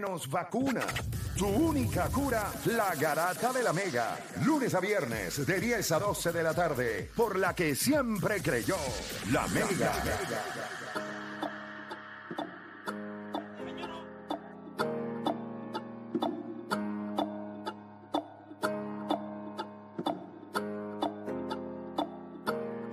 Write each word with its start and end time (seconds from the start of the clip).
Nos 0.00 0.26
vacuna. 0.26 0.86
Tu 1.36 1.46
única 1.46 2.08
cura, 2.08 2.50
la 2.64 2.94
garata 2.94 3.52
de 3.52 3.62
la 3.62 3.74
mega. 3.74 4.16
Lunes 4.42 4.74
a 4.74 4.80
viernes, 4.80 5.44
de 5.44 5.60
10 5.60 5.92
a 5.92 5.98
12 5.98 6.32
de 6.32 6.42
la 6.42 6.54
tarde, 6.54 7.10
por 7.14 7.38
la 7.38 7.54
que 7.54 7.74
siempre 7.74 8.40
creyó, 8.40 8.76
la 9.30 9.46
mega. 9.48 9.92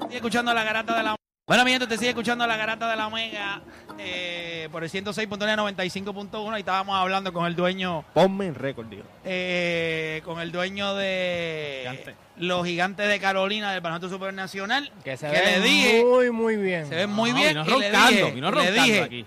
Sigue 0.02 0.16
escuchando 0.18 0.54
la 0.54 0.64
garata 0.66 0.98
de 0.98 1.04
la 1.04 1.19
bueno, 1.50 1.66
mi 1.66 1.72
gente, 1.72 1.86
te 1.88 1.98
sigue 1.98 2.10
escuchando 2.12 2.48
la 2.48 2.56
garata 2.56 2.90
de 2.90 2.96
la 2.96 3.08
Omega 3.08 3.62
eh, 3.98 4.70
por 4.72 4.84
el 4.86 4.90
106.95.1 4.90 6.56
y 6.56 6.60
estábamos 6.60 6.96
hablando 6.96 7.34
con 7.34 7.46
el 7.46 7.56
dueño, 7.56 8.06
Ponme 8.14 8.46
en 8.46 8.56
récord, 8.56 8.88
digo. 8.88 9.04
eh, 9.26 10.22
con 10.24 10.40
el 10.40 10.52
dueño 10.52 10.96
de 10.96 11.80
Gigante. 11.82 12.16
los 12.38 12.66
gigantes 12.66 13.08
de 13.10 13.20
Carolina 13.20 13.72
del 13.74 13.82
Baloncesto 13.82 14.14
Supernacional, 14.16 14.92
Que 15.04 15.18
se 15.18 15.26
que 15.28 15.32
ve 15.40 15.46
le 15.58 15.60
dije, 15.62 16.04
muy, 16.06 16.32
muy 16.32 16.56
bien. 16.56 16.88
se 16.88 16.96
ven 16.96 17.10
muy 17.10 17.32
No, 17.32 17.38
bien 17.38 17.50
vino 17.50 17.64
y 17.66 17.80
le 17.80 17.92
roncando, 17.92 18.10
dije, 18.12 18.32
vino 18.32 18.52
le 18.52 18.56
roncando 18.56 18.84
dije, 18.84 19.02
aquí. 19.02 19.26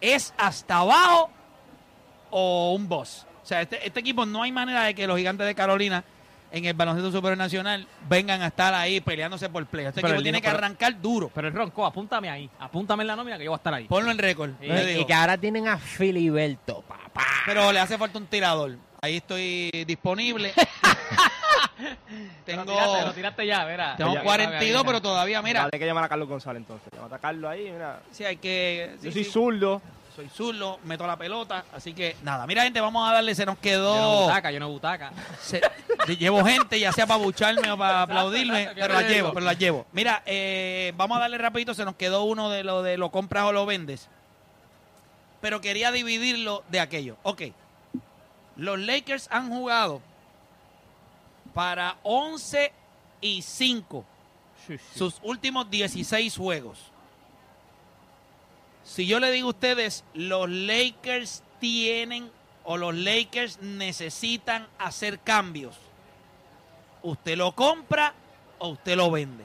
es 0.00 0.34
hasta 0.36 0.76
abajo 0.78 1.30
o 2.30 2.74
un 2.74 2.88
boss. 2.88 3.26
O 3.42 3.46
sea, 3.46 3.60
este, 3.62 3.84
este 3.86 3.98
equipo 4.00 4.24
no 4.24 4.42
hay 4.42 4.52
manera 4.52 4.84
de 4.84 4.94
que 4.94 5.06
los 5.06 5.16
gigantes 5.16 5.46
de 5.46 5.54
Carolina 5.54 6.04
en 6.52 6.64
el 6.66 6.74
baloncesto 6.74 7.10
supernacional 7.10 7.86
vengan 8.08 8.42
a 8.42 8.48
estar 8.48 8.74
ahí 8.74 9.00
peleándose 9.00 9.48
por 9.48 9.64
play. 9.66 9.86
Este 9.86 10.00
Pero 10.02 10.14
equipo 10.14 10.22
tiene 10.22 10.40
que 10.40 10.46
pero- 10.48 10.58
arrancar 10.58 11.00
duro. 11.00 11.30
Pero 11.34 11.48
el 11.48 11.54
Ronco, 11.54 11.84
apúntame 11.86 12.28
ahí. 12.30 12.48
Apúntame 12.60 13.02
en 13.02 13.06
la 13.06 13.16
nómina 13.16 13.38
que 13.38 13.44
yo 13.44 13.50
voy 13.50 13.56
a 13.56 13.60
estar 13.60 13.72
ahí. 13.74 13.84
Ponlo 13.86 14.10
en 14.10 14.18
récord. 14.18 14.50
Sí. 14.60 14.66
Y, 15.00 15.04
que 15.06 15.14
ahora 15.14 15.38
tienen 15.38 15.66
a 15.66 15.78
Filiberto, 15.78 16.82
papá. 16.82 17.24
Pero 17.46 17.72
le 17.72 17.80
hace 17.80 17.96
falta 17.96 18.18
un 18.18 18.26
tirador. 18.26 18.76
Ahí 19.00 19.16
estoy 19.16 19.70
disponible. 19.86 20.52
Lo 22.46 22.64
tiraste, 22.64 22.72
lo 22.72 22.98
tengo 22.98 23.12
tiraste 23.12 23.46
ya, 23.46 23.64
verá. 23.64 23.96
tengo 23.96 24.14
Ya, 24.14 24.22
42, 24.22 24.84
pero 24.84 25.00
todavía, 25.02 25.42
mira. 25.42 25.68
Hay 25.72 25.78
que 25.78 25.86
llamar 25.86 26.04
a 26.04 26.08
Carlos 26.08 26.28
González 26.28 26.60
entonces. 26.60 26.88
Llamar 26.94 27.14
a 27.14 27.18
Carlos 27.18 27.50
ahí, 27.50 27.70
mira. 27.72 28.00
Sí, 28.12 28.24
hay 28.24 28.36
que. 28.36 28.94
sí, 29.00 29.06
Yo 29.06 29.12
soy 29.12 29.24
sí. 29.24 29.30
zurdo. 29.30 29.82
Soy 30.14 30.28
zurdo, 30.28 30.78
meto 30.84 31.06
la 31.06 31.16
pelota. 31.16 31.64
Así 31.72 31.92
que 31.94 32.16
nada, 32.22 32.46
mira, 32.46 32.62
gente, 32.64 32.80
vamos 32.80 33.08
a 33.08 33.12
darle. 33.14 33.34
Se 33.34 33.44
nos 33.46 33.54
Yo 33.54 33.58
no 33.58 33.62
quedó. 33.62 34.22
butaca, 34.22 34.50
yo 34.50 34.60
no 34.60 34.68
butaca. 34.68 35.12
se- 35.40 35.60
llevo 36.18 36.44
gente, 36.44 36.78
ya 36.78 36.92
sea 36.92 37.06
para 37.06 37.22
bucharme 37.22 37.70
o 37.70 37.78
para 37.78 38.02
aplaudirme, 38.02 38.70
pero 38.74 38.94
la 38.94 39.00
riesgo. 39.00 39.14
llevo, 39.14 39.32
pero 39.32 39.46
la 39.46 39.52
llevo. 39.54 39.86
Mira, 39.92 40.22
eh, 40.26 40.92
vamos 40.96 41.16
a 41.16 41.20
darle 41.20 41.38
rapidito. 41.38 41.74
Se 41.74 41.84
nos 41.84 41.96
quedó 41.96 42.24
uno 42.24 42.50
de 42.50 42.64
lo 42.64 42.82
de 42.82 42.96
lo 42.98 43.10
compras 43.10 43.44
o 43.44 43.52
lo 43.52 43.64
vendes. 43.66 44.08
Pero 45.40 45.60
quería 45.60 45.90
dividirlo 45.90 46.62
de 46.68 46.80
aquello. 46.80 47.16
Ok. 47.24 47.42
Los 48.56 48.78
Lakers 48.78 49.28
han 49.32 49.48
jugado 49.48 50.00
para 51.54 51.96
11 52.02 52.72
y 53.20 53.42
5 53.42 54.04
sus 54.94 55.18
últimos 55.22 55.68
16 55.70 56.36
juegos. 56.36 56.78
Si 58.84 59.06
yo 59.06 59.20
le 59.20 59.30
digo 59.30 59.48
a 59.48 59.50
ustedes, 59.50 60.04
los 60.14 60.48
Lakers 60.48 61.42
tienen 61.60 62.30
o 62.64 62.76
los 62.76 62.94
Lakers 62.94 63.60
necesitan 63.60 64.66
hacer 64.78 65.20
cambios, 65.20 65.76
usted 67.02 67.36
lo 67.36 67.52
compra 67.52 68.14
o 68.58 68.68
usted 68.70 68.96
lo 68.96 69.10
vende. 69.10 69.44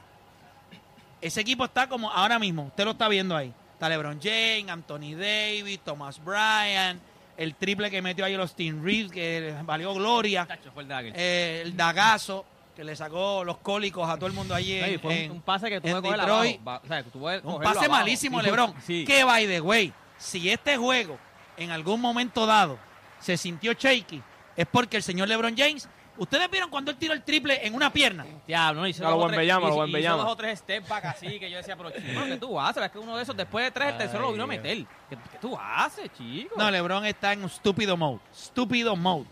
Ese 1.22 1.42
equipo 1.42 1.66
está 1.66 1.88
como 1.90 2.12
ahora 2.12 2.38
mismo, 2.38 2.64
usted 2.64 2.86
lo 2.86 2.92
está 2.92 3.08
viendo 3.08 3.36
ahí. 3.36 3.54
Está 3.74 3.90
LeBron 3.90 4.20
James, 4.22 4.70
Anthony 4.70 5.16
Davis, 5.16 5.80
Thomas 5.84 6.24
Bryant, 6.24 7.00
el 7.38 7.54
triple 7.56 7.92
que 7.92 8.02
metió 8.02 8.26
ahí 8.26 8.36
los 8.36 8.56
Team 8.56 8.84
Reeves, 8.84 9.12
que 9.12 9.56
valió 9.64 9.94
gloria, 9.94 10.46
Tacho, 10.46 10.72
fue 10.72 10.84
el 10.84 10.92
eh, 10.92 11.62
el 11.64 11.78
dagazo 11.78 12.44
que 12.78 12.84
le 12.86 12.96
sacó 12.96 13.44
los 13.44 13.58
cólicos 13.58 14.08
a 14.10 14.16
todo 14.16 14.28
el 14.28 14.34
mundo 14.34 14.54
allí 14.56 14.74
en, 14.78 14.86
Ey, 14.86 14.98
fue 15.00 15.12
un- 15.12 15.18
en- 15.18 15.32
un, 15.32 15.42
pase 15.42 15.68
que 15.70 15.82
tuve 15.82 15.90
en 15.92 15.98
que 15.98 16.02
coger 16.04 16.20
Detroit. 16.20 16.62
abajo. 16.62 16.82
O 16.86 16.88
sea, 16.88 17.04
que 17.04 17.10
tuve 17.10 17.40
un 17.44 17.62
pase 17.62 17.78
abajo. 17.80 17.92
malísimo, 17.92 18.42
LeBron. 18.42 18.74
Sí. 18.86 19.04
Que 19.04 19.24
by 19.26 19.46
the 19.48 19.60
way, 19.62 19.92
si 20.18 20.50
este 20.50 20.78
juego 20.78 21.18
en 21.58 21.72
algún 21.72 22.00
momento 22.00 22.46
dado 22.46 22.78
se 23.20 23.36
sintió 23.36 23.74
shaky, 23.74 24.22
es 24.56 24.66
porque 24.68 24.98
el 24.98 25.04
señor 25.04 25.28
LeBron 25.28 25.56
James, 25.58 25.90
ustedes 26.18 26.50
vieron 26.52 26.70
cuando 26.70 26.92
él 26.92 26.98
tiró 26.98 27.14
el 27.14 27.24
triple 27.24 27.66
en 27.66 27.74
una 27.76 27.92
pierna. 27.92 28.26
Diablo, 28.48 28.82
no 28.82 28.88
hizo 28.88 29.06
A 29.08 29.10
lo 29.12 29.18
dos 29.18 29.28
tres- 29.28 29.38
Bellama, 29.40 29.58
a 29.58 29.62
lo 29.62 29.68
hizo- 29.70 29.76
buen 29.78 29.90
hizo 29.90 29.98
Bellama. 29.98 30.24
dos 30.24 30.32
o 30.32 30.36
tres 30.36 30.60
step 30.60 30.88
back 30.88 31.06
así 31.06 31.40
que 31.40 31.50
yo 31.50 31.58
decía, 31.58 31.76
pero 31.76 31.90
chico, 31.92 32.26
¿qué 32.26 32.38
tú 32.38 32.60
haces? 32.60 32.84
Es 32.84 32.92
que 32.92 33.00
uno 33.00 33.18
de 33.18 33.24
esos 33.24 33.36
después 33.36 33.66
de 33.66 33.72
tres, 33.72 33.90
el 33.94 33.98
tercero 33.98 34.22
lo 34.22 34.32
vino 34.32 34.44
a 34.44 34.48
Ay, 34.52 34.58
meter. 34.58 34.78
¿Qué, 35.10 35.16
qué 35.32 35.38
tú 35.42 35.58
haces, 35.60 36.12
chico? 36.16 36.54
No, 36.58 36.70
LeBron 36.70 37.06
está 37.08 37.34
en 37.34 37.40
un 37.40 37.46
estúpido 37.48 37.98
mode. 37.98 38.20
Estúpido 38.32 38.96
mode. 38.96 39.26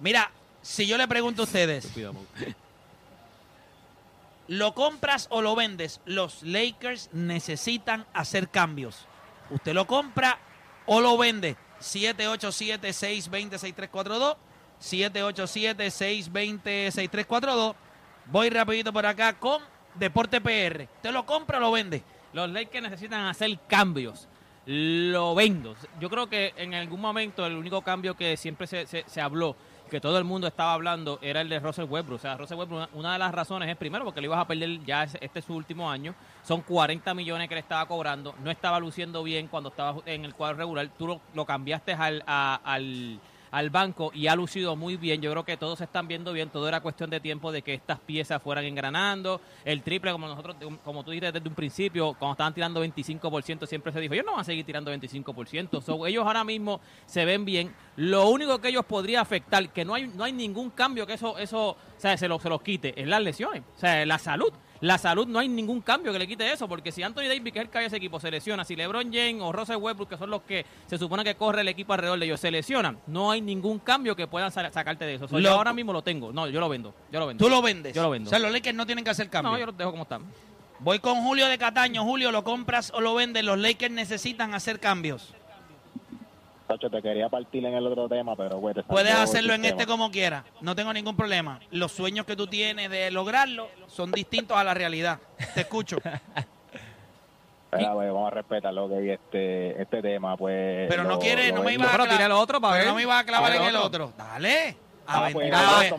Mira, 0.00 0.30
si 0.62 0.86
yo 0.86 0.96
le 0.98 1.06
pregunto 1.08 1.42
a 1.42 1.44
ustedes. 1.44 1.92
¿Lo 4.48 4.74
compras 4.74 5.28
o 5.30 5.40
lo 5.42 5.54
vendes? 5.54 6.00
Los 6.04 6.42
Lakers 6.42 7.10
necesitan 7.12 8.04
hacer 8.12 8.48
cambios. 8.50 9.06
¿Usted 9.50 9.72
lo 9.74 9.86
compra 9.86 10.38
o 10.86 11.00
lo 11.00 11.16
vende? 11.16 11.56
787-620-6342. 11.80 14.36
787-620-6342. 14.80 17.74
Voy 18.26 18.50
rapidito 18.50 18.92
por 18.92 19.06
acá 19.06 19.38
con 19.38 19.62
Deporte 19.94 20.40
PR. 20.40 20.82
¿Usted 20.96 21.12
lo 21.12 21.24
compra 21.26 21.58
o 21.58 21.60
lo 21.60 21.72
vende? 21.72 22.02
Los 22.32 22.50
Lakers 22.50 22.82
necesitan 22.84 23.26
hacer 23.26 23.58
cambios. 23.66 24.28
Lo 24.66 25.34
vendo. 25.34 25.74
Yo 25.98 26.10
creo 26.10 26.28
que 26.28 26.52
en 26.56 26.74
algún 26.74 27.00
momento 27.00 27.46
el 27.46 27.56
único 27.56 27.80
cambio 27.80 28.14
que 28.14 28.36
siempre 28.36 28.66
se, 28.66 28.86
se- 28.86 29.04
se 29.06 29.20
habló, 29.20 29.56
que 29.88 30.00
todo 30.00 30.18
el 30.18 30.24
mundo 30.24 30.46
estaba 30.46 30.72
hablando, 30.72 31.18
era 31.22 31.40
el 31.40 31.48
de 31.48 31.58
Russell 31.58 31.86
Westbrook. 31.88 32.18
O 32.18 32.22
sea, 32.22 32.36
Russell 32.36 32.58
Westbrook, 32.58 32.88
una, 32.94 33.12
de 33.12 33.18
las 33.18 33.32
razones 33.32 33.68
es 33.68 33.76
primero 33.76 34.04
porque 34.04 34.20
le 34.20 34.26
ibas 34.26 34.40
a 34.40 34.46
perder 34.46 34.84
ya 34.84 35.04
este 35.04 35.38
es 35.38 35.44
su 35.44 35.54
último 35.54 35.90
año. 35.90 36.14
Son 36.42 36.62
40 36.62 37.14
millones 37.14 37.48
que 37.48 37.54
le 37.54 37.60
estaba 37.60 37.86
cobrando. 37.86 38.34
No 38.42 38.50
estaba 38.50 38.78
luciendo 38.80 39.22
bien 39.22 39.48
cuando 39.48 39.70
estaba 39.70 40.00
en 40.06 40.24
el 40.24 40.34
cuadro 40.34 40.58
regular. 40.58 40.88
Tú 40.98 41.06
lo, 41.06 41.20
lo 41.34 41.44
cambiaste 41.44 41.92
al, 41.92 42.22
al, 42.26 43.20
al 43.50 43.70
banco 43.70 44.10
y 44.14 44.26
ha 44.26 44.34
lucido 44.36 44.76
muy 44.76 44.96
bien. 44.96 45.20
Yo 45.22 45.30
creo 45.30 45.44
que 45.44 45.56
todos 45.56 45.78
se 45.78 45.84
están 45.84 46.08
viendo 46.08 46.32
bien. 46.32 46.50
Todo 46.50 46.68
era 46.68 46.80
cuestión 46.80 47.10
de 47.10 47.20
tiempo 47.20 47.52
de 47.52 47.62
que 47.62 47.74
estas 47.74 47.98
piezas 48.00 48.42
fueran 48.42 48.64
engranando. 48.64 49.40
El 49.64 49.82
triple, 49.82 50.12
como 50.12 50.26
nosotros, 50.28 50.56
como 50.84 51.04
tú 51.04 51.10
dijiste 51.10 51.32
desde 51.32 51.48
un 51.48 51.54
principio, 51.54 52.14
cuando 52.18 52.32
estaban 52.32 52.54
tirando 52.54 52.84
25%, 52.84 53.66
siempre 53.66 53.92
se 53.92 54.00
dijo, 54.00 54.14
ellos 54.14 54.26
no 54.26 54.32
van 54.32 54.40
a 54.40 54.44
seguir 54.44 54.64
tirando 54.64 54.92
25%. 54.92 55.80
So, 55.82 56.06
ellos 56.06 56.26
ahora 56.26 56.44
mismo 56.44 56.80
se 57.06 57.24
ven 57.24 57.44
bien. 57.44 57.74
Lo 57.96 58.28
único 58.28 58.58
que 58.60 58.68
ellos 58.68 58.84
podría 58.84 59.20
afectar, 59.20 59.68
que 59.70 59.84
no 59.84 59.94
hay, 59.94 60.06
no 60.08 60.24
hay 60.24 60.32
ningún 60.32 60.70
cambio 60.70 61.06
que 61.06 61.14
eso, 61.14 61.38
eso 61.38 61.70
o 61.70 61.76
sea, 61.96 62.16
se, 62.16 62.28
lo- 62.28 62.38
se 62.38 62.48
los 62.48 62.62
quite, 62.62 63.00
es 63.00 63.06
las 63.08 63.20
lesiones. 63.22 63.62
O 63.76 63.78
sea, 63.78 64.04
la 64.06 64.18
salud. 64.18 64.52
La 64.80 64.96
salud 64.96 65.26
no 65.26 65.38
hay 65.40 65.48
ningún 65.48 65.80
cambio 65.80 66.12
que 66.12 66.18
le 66.20 66.26
quite 66.28 66.52
eso, 66.52 66.68
porque 66.68 66.92
si 66.92 67.02
Anthony 67.02 67.22
Davis, 67.28 67.52
que 67.52 67.58
es 67.58 67.64
el 67.64 67.70
que 67.70 67.84
ese 67.84 67.96
equipo, 67.96 68.20
se 68.20 68.30
lesiona, 68.30 68.64
si 68.64 68.76
LeBron 68.76 69.12
James 69.12 69.40
o 69.42 69.50
Russell 69.52 69.76
Westbrook, 69.76 70.08
que 70.10 70.16
son 70.16 70.30
los 70.30 70.42
que 70.42 70.64
se 70.86 70.98
supone 70.98 71.24
que 71.24 71.34
corre 71.34 71.62
el 71.62 71.68
equipo 71.68 71.92
alrededor 71.94 72.18
de 72.18 72.26
ellos, 72.26 72.38
se 72.38 72.50
lesionan, 72.50 72.98
no 73.08 73.30
hay 73.32 73.40
ningún 73.40 73.80
cambio 73.80 74.14
que 74.14 74.26
puedan 74.28 74.52
sa- 74.52 74.70
sacarte 74.72 75.04
de 75.04 75.14
eso. 75.14 75.26
So, 75.26 75.38
yo 75.40 75.50
ahora 75.52 75.72
mismo 75.72 75.92
lo 75.92 76.02
tengo. 76.02 76.32
No, 76.32 76.46
yo 76.48 76.60
lo 76.60 76.68
vendo. 76.68 76.94
Yo 77.10 77.18
lo 77.18 77.26
vendo. 77.26 77.44
¿Tú 77.44 77.50
lo 77.50 77.60
vendes? 77.60 77.92
Yo 77.94 78.02
lo 78.02 78.10
vendo. 78.10 78.28
O 78.28 78.30
sea, 78.30 78.38
los 78.38 78.52
Lakers 78.52 78.76
no 78.76 78.86
tienen 78.86 79.04
que 79.04 79.10
hacer 79.10 79.28
cambios. 79.28 79.52
No, 79.52 79.58
yo 79.58 79.66
los 79.66 79.76
dejo 79.76 79.90
como 79.90 80.04
están. 80.04 80.22
Voy 80.80 81.00
con 81.00 81.22
Julio 81.24 81.48
de 81.48 81.58
Cataño. 81.58 82.04
Julio, 82.04 82.30
¿lo 82.30 82.44
compras 82.44 82.92
o 82.94 83.00
lo 83.00 83.14
vendes? 83.16 83.42
Los 83.44 83.58
Lakers 83.58 83.92
necesitan 83.92 84.54
hacer 84.54 84.78
cambios. 84.78 85.34
Tacho, 86.68 86.90
te 86.90 87.00
quería 87.00 87.28
partir 87.30 87.64
en 87.64 87.72
el 87.74 87.86
otro 87.86 88.08
tema, 88.08 88.36
pero 88.36 88.58
güey, 88.58 88.74
te 88.74 88.82
Puedes 88.82 89.14
hacerlo 89.14 89.54
en 89.54 89.64
este 89.64 89.86
como 89.86 90.10
quieras. 90.10 90.44
No 90.60 90.76
tengo 90.76 90.92
ningún 90.92 91.16
problema. 91.16 91.58
Los 91.70 91.92
sueños 91.92 92.26
que 92.26 92.36
tú 92.36 92.46
tienes 92.46 92.90
de 92.90 93.10
lograrlo 93.10 93.68
son 93.86 94.12
distintos 94.12 94.56
a 94.56 94.62
la 94.64 94.74
realidad. 94.74 95.18
Te 95.54 95.62
escucho. 95.62 95.96
Espera, 97.70 97.92
güey, 97.92 98.08
vamos 98.08 98.28
a 98.32 98.34
respetar 98.34 98.72
lo 98.72 98.88
que 98.88 99.12
este, 99.14 99.82
este 99.82 100.00
tema, 100.02 100.36
pues. 100.36 100.88
Pero 100.88 101.02
no 101.04 101.10
lo- 101.10 101.18
quiere, 101.18 101.52
no 101.52 101.62
me 101.62 101.74
iba 101.74 101.84
a 101.84 101.90
Pero 101.90 102.04
clavar. 102.04 102.16
tira 102.16 102.26
el 102.26 102.32
otro 102.32 102.60
para 102.60 102.72
pero 102.74 102.84
ver. 102.84 102.88
no 102.90 102.96
me 102.96 103.02
iba 103.02 103.18
a 103.18 103.24
clavar 103.24 103.54
en 103.56 103.62
el 103.62 103.76
otro. 103.76 104.06
otro. 104.06 104.12
Dale. 104.16 104.76
Ah, 105.06 105.16
A 105.26 105.30
pues, 105.30 105.34
ver, 105.36 105.50
dale, 105.50 105.96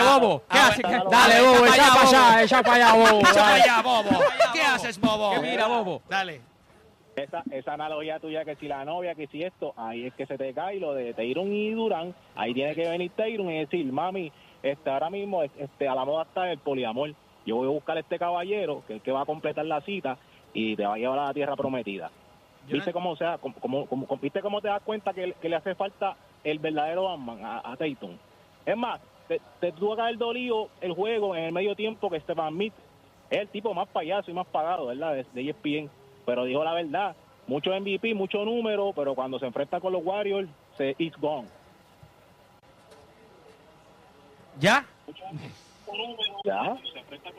mira, 0.00 0.02
bobo. 0.18 0.42
¿Qué 0.50 0.58
haces? 0.58 0.78
ver, 0.82 1.02
¿Qué- 1.02 1.08
dale, 1.10 1.40
bobo, 1.42 1.66
echa 1.66 1.74
echa 1.74 1.84
pa' 1.88 1.94
para 1.94 2.08
allá, 2.08 2.28
allá, 2.32 2.42
echa 2.42 2.62
para 2.62 2.74
allá, 2.76 2.92
bobo. 2.94 3.20
Echa 3.20 3.34
para 3.34 3.54
allá, 3.54 3.82
bobo. 3.82 4.10
¿Qué 4.54 4.60
haces, 4.62 4.98
bobo? 5.00 5.30
¿Qué 5.32 5.40
mira, 5.40 5.66
bobo? 5.66 6.02
Dale. 6.08 6.40
Esa, 7.16 7.42
esa 7.50 7.72
analogía 7.72 8.20
tuya 8.20 8.44
que 8.44 8.56
si 8.56 8.68
la 8.68 8.84
novia, 8.84 9.14
que 9.14 9.26
si 9.28 9.42
esto, 9.42 9.72
ahí 9.78 10.04
es 10.04 10.12
que 10.14 10.26
se 10.26 10.36
te 10.36 10.52
cae 10.52 10.78
lo 10.78 10.92
de 10.92 11.14
Teiron 11.14 11.50
y 11.50 11.70
Durán, 11.70 12.14
ahí 12.34 12.52
tiene 12.52 12.74
que 12.74 12.86
venir 12.86 13.10
Teiron 13.12 13.50
y 13.50 13.60
decir, 13.60 13.90
mami, 13.90 14.30
este 14.62 14.90
ahora 14.90 15.08
mismo 15.08 15.42
este 15.42 15.88
a 15.88 15.94
la 15.94 16.04
moda 16.04 16.24
está 16.24 16.50
el 16.52 16.58
poliamor. 16.58 17.14
Yo 17.46 17.56
voy 17.56 17.68
a 17.68 17.70
buscar 17.70 17.96
a 17.96 18.00
este 18.00 18.18
caballero, 18.18 18.82
que 18.86 18.92
es 18.94 18.96
el 18.98 19.02
que 19.02 19.12
va 19.12 19.22
a 19.22 19.24
completar 19.24 19.64
la 19.64 19.80
cita 19.80 20.18
y 20.52 20.76
te 20.76 20.84
va 20.84 20.94
a 20.94 20.98
llevar 20.98 21.18
a 21.20 21.24
la 21.28 21.32
tierra 21.32 21.56
prometida. 21.56 22.10
¿Viste 22.66 22.92
cómo, 22.92 23.16
sea, 23.16 23.38
cómo- 23.38 23.86
cómo- 23.86 24.18
¿Viste 24.20 24.42
cómo 24.42 24.60
te 24.60 24.68
das 24.68 24.82
cuenta 24.82 25.14
que, 25.14 25.32
que 25.40 25.48
le 25.48 25.56
hace 25.56 25.74
falta 25.74 26.16
el 26.44 26.58
verdadero 26.58 27.04
Batman 27.04 27.42
a, 27.42 27.58
a? 27.60 27.76
Es 28.66 28.76
más, 28.76 29.00
te, 29.26 29.40
te 29.60 29.72
tuvo 29.72 29.96
que 29.96 30.02
haber 30.02 30.18
dolido 30.18 30.68
el 30.82 30.92
juego 30.92 31.34
en 31.34 31.44
el 31.44 31.52
medio 31.52 31.74
tiempo 31.74 32.10
que 32.10 32.20
Stefan 32.20 32.52
Smith 32.52 32.74
es 33.30 33.38
el 33.38 33.48
tipo 33.48 33.72
más 33.72 33.88
payaso 33.88 34.30
y 34.30 34.34
más 34.34 34.46
pagado, 34.48 34.86
¿verdad? 34.88 35.14
De, 35.14 35.24
de 35.32 35.48
ESPN. 35.50 35.90
Pero 36.26 36.44
dijo 36.44 36.62
la 36.62 36.74
verdad. 36.74 37.16
Mucho 37.46 37.70
MVP, 37.70 38.12
mucho 38.14 38.44
número, 38.44 38.92
pero 38.94 39.14
cuando 39.14 39.38
se 39.38 39.46
enfrenta 39.46 39.80
con 39.80 39.92
los 39.92 40.04
Warriors, 40.04 40.48
se 40.76 40.94
is 40.98 41.16
gone. 41.16 41.46
¿Ya? 44.58 44.84
Ya. 46.44 46.76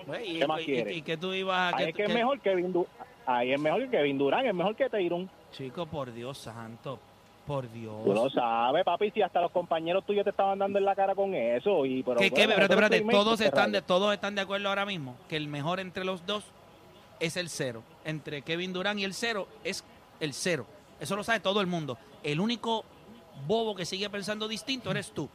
Pues, 0.06 0.22
¿Y, 0.28 0.40
¿Qué 0.40 0.48
más 0.48 0.62
y- 0.68 0.72
y 0.90 1.02
qué 1.02 1.18
tú 1.18 1.34
ibas 1.34 1.74
a...? 1.74 1.78
Ahí 1.78 1.86
qué 1.86 1.90
es 1.90 1.92
tú- 1.92 1.98
que 1.98 2.04
es 2.04 2.08
qué- 2.10 2.14
mejor 2.14 2.40
que 2.40 2.56
Durant. 2.56 2.88
Ahí 3.26 3.52
es 3.52 3.60
mejor 3.60 3.82
que 3.84 3.90
Kevin 3.90 4.18
Durant, 4.18 4.48
es 4.48 4.54
mejor 4.54 4.76
que 4.76 4.90
Tayrun. 4.90 5.30
Chico, 5.52 5.86
por 5.86 6.14
Dios 6.14 6.38
santo. 6.38 7.00
Por 7.46 7.70
Dios. 7.72 8.04
Tú 8.06 8.14
lo 8.14 8.30
sabes, 8.30 8.84
papi, 8.86 9.12
si 9.12 9.22
hasta 9.22 9.42
los 9.42 9.52
compañeros 9.52 10.06
tuyos 10.06 10.24
te 10.24 10.30
estaban 10.30 10.60
dando 10.60 10.80
en 10.80 10.86
la 10.86 10.96
cara 10.96 11.16
con 11.16 11.34
eso. 11.34 11.86
Y, 11.86 12.04
pero, 12.04 12.18
¿Qué, 12.20 12.30
qué? 12.32 12.46
bueno, 12.46 12.62
Espérate, 12.62 12.68
nosotros 12.68 12.84
espérate. 12.84 12.96
playmakers, 12.98 13.24
Todos 13.24 13.40
¿qué 13.40 13.46
están, 13.46 13.72
de, 13.72 13.82
todos 13.82 14.14
están 14.14 14.36
de 14.36 14.42
acuerdo 14.42 14.70
ahora 14.70 14.86
mismo 14.86 15.16
que 15.30 15.36
el 15.38 15.48
mejor 15.48 15.80
entre 15.80 16.04
los 16.06 16.26
dos 16.26 16.44
es 17.20 17.36
el 17.38 17.50
cero. 17.50 17.84
Entre 18.08 18.42
Kevin 18.42 18.72
Durant 18.72 18.98
y 19.00 19.04
el 19.04 19.14
cero 19.14 19.48
es 19.66 19.84
el 20.22 20.34
cero. 20.34 20.66
Eso 21.00 21.16
lo 21.18 21.24
sabe 21.24 21.42
todo 21.42 21.60
el 21.62 21.68
mundo. 21.68 21.98
El 22.24 22.40
único 22.40 22.86
bobo 23.46 23.76
que 23.76 23.86
sigue 23.86 24.10
pensando 24.10 24.48
distinto 24.48 24.90
eres 24.92 25.12
tú. 25.12 25.30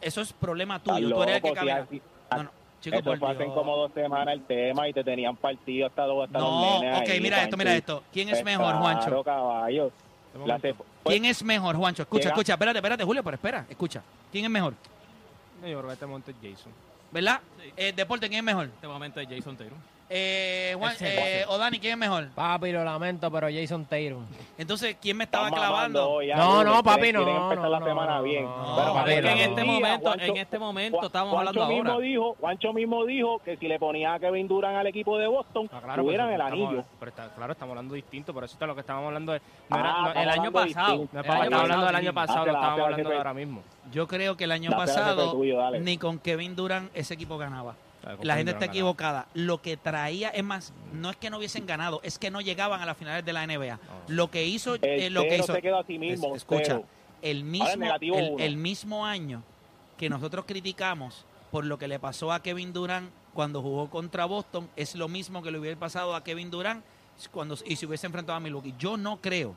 Eso 0.00 0.22
es 0.22 0.32
problema 0.32 0.82
tuyo. 0.82 1.10
Tú 1.14 1.22
eres 1.22 1.44
el 1.44 1.52
que 1.52 1.70
así- 1.70 2.02
No, 2.30 2.42
no, 2.44 2.50
chico, 2.80 2.96
Eso 2.96 3.04
por 3.04 3.18
fue 3.18 3.30
hace 3.30 3.44
como 3.46 3.76
dos 3.76 3.92
semanas 3.92 4.34
el 4.34 4.42
tema 4.44 4.88
y 4.88 4.92
te 4.94 5.04
tenían 5.04 5.36
partido 5.36 5.86
hasta, 5.86 6.06
los- 6.06 6.24
hasta 6.24 6.38
los 6.38 6.50
No, 6.50 6.80
nenes 6.80 7.00
ok, 7.02 7.08
ahí, 7.10 7.20
mira 7.20 7.42
esto, 7.42 7.56
mira 7.58 7.76
esto. 7.76 8.02
¿Quién 8.12 8.28
es 8.30 8.42
Pues 8.42 8.44
mejor, 8.44 8.74
Juancho? 8.76 9.22
caballo. 9.22 9.92
¿Quién 11.04 11.24
es 11.26 11.42
mejor, 11.42 11.76
Juancho? 11.76 12.02
Escucha, 12.02 12.22
Llega- 12.24 12.32
escucha, 12.34 12.52
espérate, 12.54 12.78
espérate, 12.78 13.04
Julio, 13.04 13.22
pero 13.22 13.34
espera, 13.34 13.66
escucha. 13.68 14.02
¿Quién 14.32 14.44
es 14.46 14.50
mejor? 14.50 14.74
Yo 15.62 15.66
creo 15.78 15.86
que 15.86 15.92
este 15.92 16.06
momento 16.06 16.30
es 16.30 16.36
Jason. 16.42 16.72
¿Verdad? 17.10 17.40
Sí. 17.62 17.72
Eh, 17.76 17.92
deporte, 17.92 18.28
¿quién 18.28 18.38
es 18.38 18.44
mejor? 18.44 18.66
Este 18.66 18.86
momento 18.88 19.20
es 19.20 19.28
Jason 19.28 19.56
Taylor. 19.56 19.76
Eh, 20.10 20.74
Juan, 20.78 20.94
eh, 21.00 21.44
o 21.48 21.58
Dani, 21.58 21.78
¿quién 21.78 21.92
es 21.92 21.98
mejor? 21.98 22.28
Papi, 22.30 22.72
lo 22.72 22.82
lamento, 22.82 23.30
pero 23.30 23.48
Jason 23.52 23.84
Tatum. 23.84 24.24
Entonces, 24.56 24.96
¿quién 25.00 25.18
me 25.18 25.24
estaba 25.24 25.50
clavando? 25.50 26.00
mamando 26.00 26.22
ya, 26.22 26.36
No, 26.36 26.64
no, 26.64 26.82
papi, 26.82 27.00
quieren 27.02 27.22
no, 27.24 27.42
empezar 27.44 27.58
no, 27.58 27.68
la 27.68 27.78
semana 27.86 28.16
no, 28.16 28.22
bien. 28.22 28.44
no, 28.44 28.50
Pero 28.54 28.66
no, 28.66 28.76
para 28.76 28.92
papi, 28.94 29.12
el 29.12 29.24
no. 29.24 29.34
día, 29.34 29.44
En 29.44 29.50
este 29.50 29.64
momento- 29.64 30.08
Juancho- 30.10 30.24
en 30.24 30.36
este 30.38 30.58
momento 30.58 30.96
Juan- 30.96 31.06
estamos 31.06 31.32
Juancho 31.34 31.48
hablando 31.62 31.74
mismo 31.74 31.92
ahora. 31.92 32.04
dijo, 32.06 32.36
Juancho 32.40 32.72
mismo 32.72 33.04
dijo 33.04 33.38
que 33.44 33.56
si 33.58 33.68
le 33.68 33.78
ponía 33.78 34.14
a 34.14 34.18
Kevin 34.18 34.48
Durant 34.48 34.76
al 34.78 34.86
equipo 34.86 35.18
de 35.18 35.26
Boston, 35.26 35.68
Ah, 35.72 35.80
claro, 35.84 36.02
tuvieran 36.02 36.26
pues, 36.28 36.34
el 36.40 36.40
estamos- 36.46 36.68
anillo. 36.68 36.84
Pero 36.98 37.08
está, 37.10 37.28
claro, 37.34 37.52
estamos 37.52 37.72
hablando 37.72 37.94
distinto, 37.94 38.32
por 38.32 38.44
eso 38.44 38.54
está 38.54 38.66
lo 38.66 38.74
que 38.74 38.80
estábamos 38.80 39.08
hablando 39.08 39.32
de... 39.32 39.38
No 39.40 39.44
Ah, 39.76 39.78
era, 39.78 39.82
no, 39.82 39.88
estamos 40.08 40.10
el 40.12 40.18
año 40.18 40.30
hablando 40.30 40.52
pasado. 40.52 40.92
distinto. 40.92 41.12
No, 41.12 41.20
El 41.20 41.26
papá, 41.26 41.34
año 41.36 41.44
estaba 41.44 41.62
hablando 41.62 41.84
del 41.86 41.92
pasado, 41.94 42.08
año 42.08 42.14
pasado, 42.14 42.38
Hazla, 42.40 42.52
estábamos 42.52 42.72
hazla, 42.80 42.84
hablando 42.86 43.10
de 43.10 43.16
ahora 43.16 43.34
mismo. 43.34 43.62
Yo 43.92 44.08
creo 44.08 44.36
que 44.38 44.44
el 44.44 44.52
año 44.52 44.70
Dale, 44.70 44.86
dale, 44.86 44.92
pasado 44.98 45.32
tuyo, 45.32 45.58
dale. 45.58 45.80
ni 45.80 45.98
con 45.98 46.18
Kevin 46.18 46.56
Durant 46.56 46.90
ese 46.94 47.12
equipo 47.12 47.36
ganaba. 47.36 47.74
La 48.22 48.36
gente 48.36 48.52
está 48.52 48.66
equivocada. 48.66 49.26
Lo 49.34 49.60
que 49.60 49.76
traía, 49.76 50.30
es 50.30 50.44
más, 50.44 50.72
no 50.92 51.10
es 51.10 51.16
que 51.16 51.30
no 51.30 51.38
hubiesen 51.38 51.66
ganado, 51.66 52.00
es 52.02 52.18
que 52.18 52.30
no 52.30 52.40
llegaban 52.40 52.80
a 52.80 52.86
las 52.86 52.96
finales 52.96 53.24
de 53.24 53.32
la 53.32 53.46
NBA. 53.46 53.78
Lo 54.08 54.30
que 54.30 54.46
hizo, 54.46 54.76
El 54.76 54.84
eh, 54.84 55.10
lo 55.10 55.22
que 55.22 55.36
hizo, 55.36 55.52
se 55.54 55.62
quedó 55.62 55.78
a 55.78 55.84
sí 55.84 55.98
mismo. 55.98 56.28
es- 56.28 56.42
escucha, 56.42 56.80
el 57.22 57.44
mismo, 57.44 57.96
el, 58.38 58.56
mismo 58.56 59.04
año 59.04 59.42
que 59.96 60.08
nosotros 60.08 60.44
criticamos 60.46 61.24
por 61.50 61.64
lo 61.64 61.78
que 61.78 61.88
le 61.88 61.98
pasó 61.98 62.32
a 62.32 62.42
Kevin 62.42 62.72
Durant 62.72 63.10
cuando 63.34 63.62
jugó 63.62 63.90
contra 63.90 64.24
Boston, 64.24 64.68
es 64.76 64.94
lo 64.94 65.08
mismo 65.08 65.42
que 65.42 65.50
le 65.50 65.58
hubiera 65.58 65.78
pasado 65.78 66.14
a 66.14 66.22
Kevin 66.22 66.50
Durant 66.50 66.84
cuando 67.32 67.56
y 67.66 67.76
se 67.76 67.86
hubiese 67.86 68.06
enfrentado 68.06 68.36
a 68.36 68.40
Milwaukee. 68.40 68.74
Yo 68.78 68.96
no 68.96 69.20
creo 69.20 69.56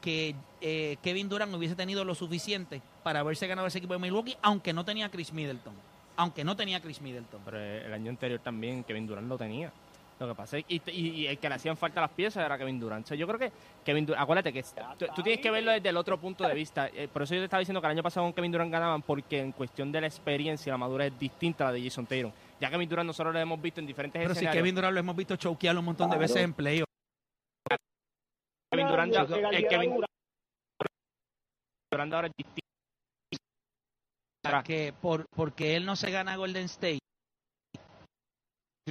que 0.00 0.34
eh, 0.60 0.96
Kevin 1.02 1.28
Durant 1.28 1.52
hubiese 1.54 1.74
tenido 1.74 2.04
lo 2.04 2.14
suficiente 2.14 2.80
para 3.02 3.20
haberse 3.20 3.46
ganado 3.46 3.66
ese 3.66 3.78
equipo 3.78 3.92
de 3.94 3.98
Milwaukee, 3.98 4.36
aunque 4.42 4.72
no 4.72 4.84
tenía 4.84 5.06
a 5.06 5.10
Chris 5.10 5.32
Middleton. 5.32 5.74
Aunque 6.16 6.44
no 6.44 6.56
tenía 6.56 6.80
Chris 6.80 7.00
Middleton. 7.00 7.40
Pero 7.44 7.58
eh, 7.60 7.84
el 7.86 7.92
año 7.92 8.10
anterior 8.10 8.40
también 8.40 8.84
Kevin 8.84 9.06
Durant 9.06 9.28
lo 9.28 9.36
tenía. 9.38 9.70
Lo 10.18 10.26
que 10.28 10.34
pasa 10.34 10.56
es 10.56 10.64
y, 10.68 10.80
y- 10.90 11.08
y 11.10 11.26
el 11.26 11.36
que 11.36 11.46
le 11.46 11.56
hacían 11.56 11.76
falta 11.76 12.00
las 12.00 12.08
piezas 12.10 12.42
era 12.42 12.56
Kevin 12.56 12.80
Durant. 12.80 13.04
O 13.04 13.08
sea, 13.08 13.16
yo 13.18 13.26
creo 13.26 13.38
que 13.38 13.52
Kevin 13.84 14.06
Durant, 14.06 14.22
acuérdate 14.22 14.50
que 14.50 14.62
tú, 14.98 15.04
tú 15.14 15.22
tienes 15.22 15.42
que 15.42 15.50
verlo 15.50 15.72
desde 15.72 15.90
el 15.90 15.96
otro 15.98 16.18
punto 16.18 16.48
de 16.48 16.54
vista. 16.54 16.88
Eh, 16.88 17.06
por 17.12 17.20
eso 17.20 17.34
yo 17.34 17.42
te 17.42 17.44
estaba 17.44 17.58
diciendo 17.60 17.82
que 17.82 17.86
el 17.86 17.90
año 17.90 18.02
pasado 18.02 18.24
con 18.24 18.32
Kevin 18.32 18.50
Durant 18.50 18.72
ganaban 18.72 19.02
porque 19.02 19.40
en 19.40 19.52
cuestión 19.52 19.92
de 19.92 20.00
la 20.00 20.06
experiencia 20.06 20.72
la 20.72 20.78
madurez 20.78 21.12
es 21.12 21.18
distinta 21.18 21.64
a 21.64 21.66
la 21.66 21.72
de 21.74 21.82
Jason 21.84 22.06
Tatum. 22.06 22.32
Ya 22.58 22.70
Kevin 22.70 22.88
Durant 22.88 23.06
nosotros 23.08 23.34
lo 23.34 23.40
hemos 23.40 23.60
visto 23.60 23.80
en 23.80 23.86
diferentes 23.86 24.18
Pero 24.22 24.32
si 24.32 24.38
escenarios. 24.38 24.62
Kevin 24.62 24.74
Durant 24.74 24.94
lo 24.94 25.00
hemos 25.00 25.16
visto 25.16 25.36
choquearlo 25.36 25.80
un 25.80 25.84
montón 25.86 26.08
de 26.08 26.16
veces 26.16 26.36
en 26.38 26.54
playoff. 26.54 26.86
Kevin 28.72 28.88
Durant, 28.88 29.14
el 29.14 29.50
día 29.50 29.68
Kevin. 29.68 30.00
Durant 31.92 32.14
ahora 32.14 32.28
es 32.28 32.32
distinto. 32.38 32.65
Que 34.64 34.92
por, 35.00 35.26
porque 35.34 35.76
él 35.76 35.84
no 35.86 35.96
se 35.96 36.10
gana 36.10 36.36
Golden 36.36 36.64
State, 36.64 36.98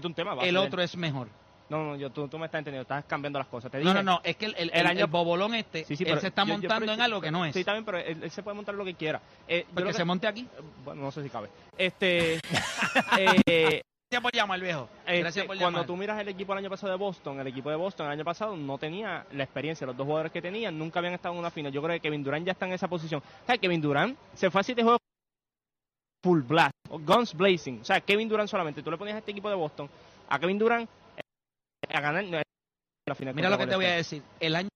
un 0.04 0.13
tema, 0.13 0.36
el 0.42 0.57
otro 0.57 0.81
es 0.81 0.96
mejor. 0.98 1.28
No, 1.68 1.84
no, 1.84 1.96
yo, 1.96 2.12
tú, 2.12 2.28
tú 2.28 2.38
me 2.38 2.46
estás 2.46 2.60
entendiendo, 2.60 2.84
estás 2.84 3.06
cambiando 3.06 3.40
las 3.40 3.48
cosas. 3.48 3.72
Te 3.72 3.80
No, 3.80 3.86
dije- 3.92 4.04
no, 4.04 4.04
no, 4.04 4.22
es 4.24 4.36
que 4.36 4.46
el, 4.46 4.56
el, 4.56 4.69
el 4.72 4.81
el- 4.81 4.86
año- 4.88 5.06
el 5.06 5.10
bobolón 5.12 5.56
este, 5.56 5.84
Sí, 5.86 5.96
sí, 5.96 6.04
él 6.06 6.19
se 6.19 6.28
está 6.28 6.44
yo- 6.46 6.54
montando 6.54 6.94
en 6.94 7.02
algo 7.02 7.19
que 7.19 7.31
no 7.31 7.44
es. 7.44 7.56
Sí, 7.56 7.63
también, 7.63 7.84
pero 7.86 7.98
él, 7.98 8.22
él 8.22 8.30
se 8.30 8.44
puede 8.44 8.54
montar 8.56 8.75
lo 8.75 8.86
que 8.86 8.94
quiera. 8.94 9.19
Eh, 9.48 9.66
porque 9.74 9.94
se 9.94 10.04
monte 10.06 10.28
aquí. 10.28 10.48
Bueno, 10.84 11.02
no 11.02 11.12
sé 11.12 11.24
si 11.24 11.30
cabe. 11.30 11.50
Este, 11.75 12.36
eh, 13.48 13.81
Gracias 14.12 14.22
por 14.22 14.31
llamar, 14.31 14.60
viejo. 14.60 14.88
este, 15.07 15.19
Gracias 15.22 15.46
por 15.48 15.57
cuando 15.57 15.78
llamar. 15.80 15.88
tú 15.88 15.98
miras 15.98 16.22
el 16.22 16.28
equipo 16.28 16.54
del 16.54 16.60
año 16.63 16.69
pasado 16.69 16.92
de 16.92 17.00
Boston, 17.00 17.40
el 17.40 17.48
equipo 17.48 17.72
de 17.72 17.75
Boston 17.75 18.06
el 18.06 18.12
año 18.12 18.24
pasado 18.24 18.56
no 18.56 18.78
tenía 18.78 19.25
la 19.31 19.44
experiencia. 19.44 19.88
Los 19.88 19.98
dos 19.98 20.06
jugadores 20.06 20.31
que 20.31 20.44
tenían 20.44 20.78
nunca 20.78 21.00
habían 21.00 21.16
estado 21.16 21.34
en 21.34 21.40
una 21.40 21.50
final. 21.50 21.72
Yo 21.72 21.81
creo 21.81 21.96
que 21.96 22.02
Kevin 22.02 22.24
Durant 22.24 22.46
ya 22.46 22.52
está 22.52 22.68
en 22.68 22.74
esa 22.74 22.88
posición. 22.88 23.24
O 23.25 23.46
sea, 23.48 23.57
Kevin 23.57 23.81
Durant 23.81 24.16
se 24.36 24.52
fue 24.52 24.62
a 24.62 24.63
siete 24.63 24.84
juegos 24.84 25.00
full 26.25 26.42
blast, 26.42 26.74
o 26.89 26.98
guns 26.98 27.36
blazing. 27.36 27.81
O 27.81 27.86
sea, 27.86 28.01
Kevin 28.01 28.27
Durant 28.27 28.50
solamente. 28.50 28.81
Tú 28.81 28.89
le 28.89 28.98
ponías 28.98 29.16
a 29.16 29.19
este 29.19 29.30
equipo 29.30 29.48
de 29.48 29.56
Boston, 29.56 29.88
a 30.27 30.39
Kevin 30.39 30.57
Durant, 30.57 30.89
eh, 31.18 31.95
a 31.95 32.01
ganar 32.01 32.24
no, 32.24 32.42
la 33.07 33.16
final. 33.16 33.36
Mira 33.36 33.50
lo 33.51 33.60
que 33.60 33.68
te 33.68 33.75
voy 33.75 33.86
a 33.86 33.98
decir. 33.98 34.24
El 34.39 34.56
año 34.56 34.69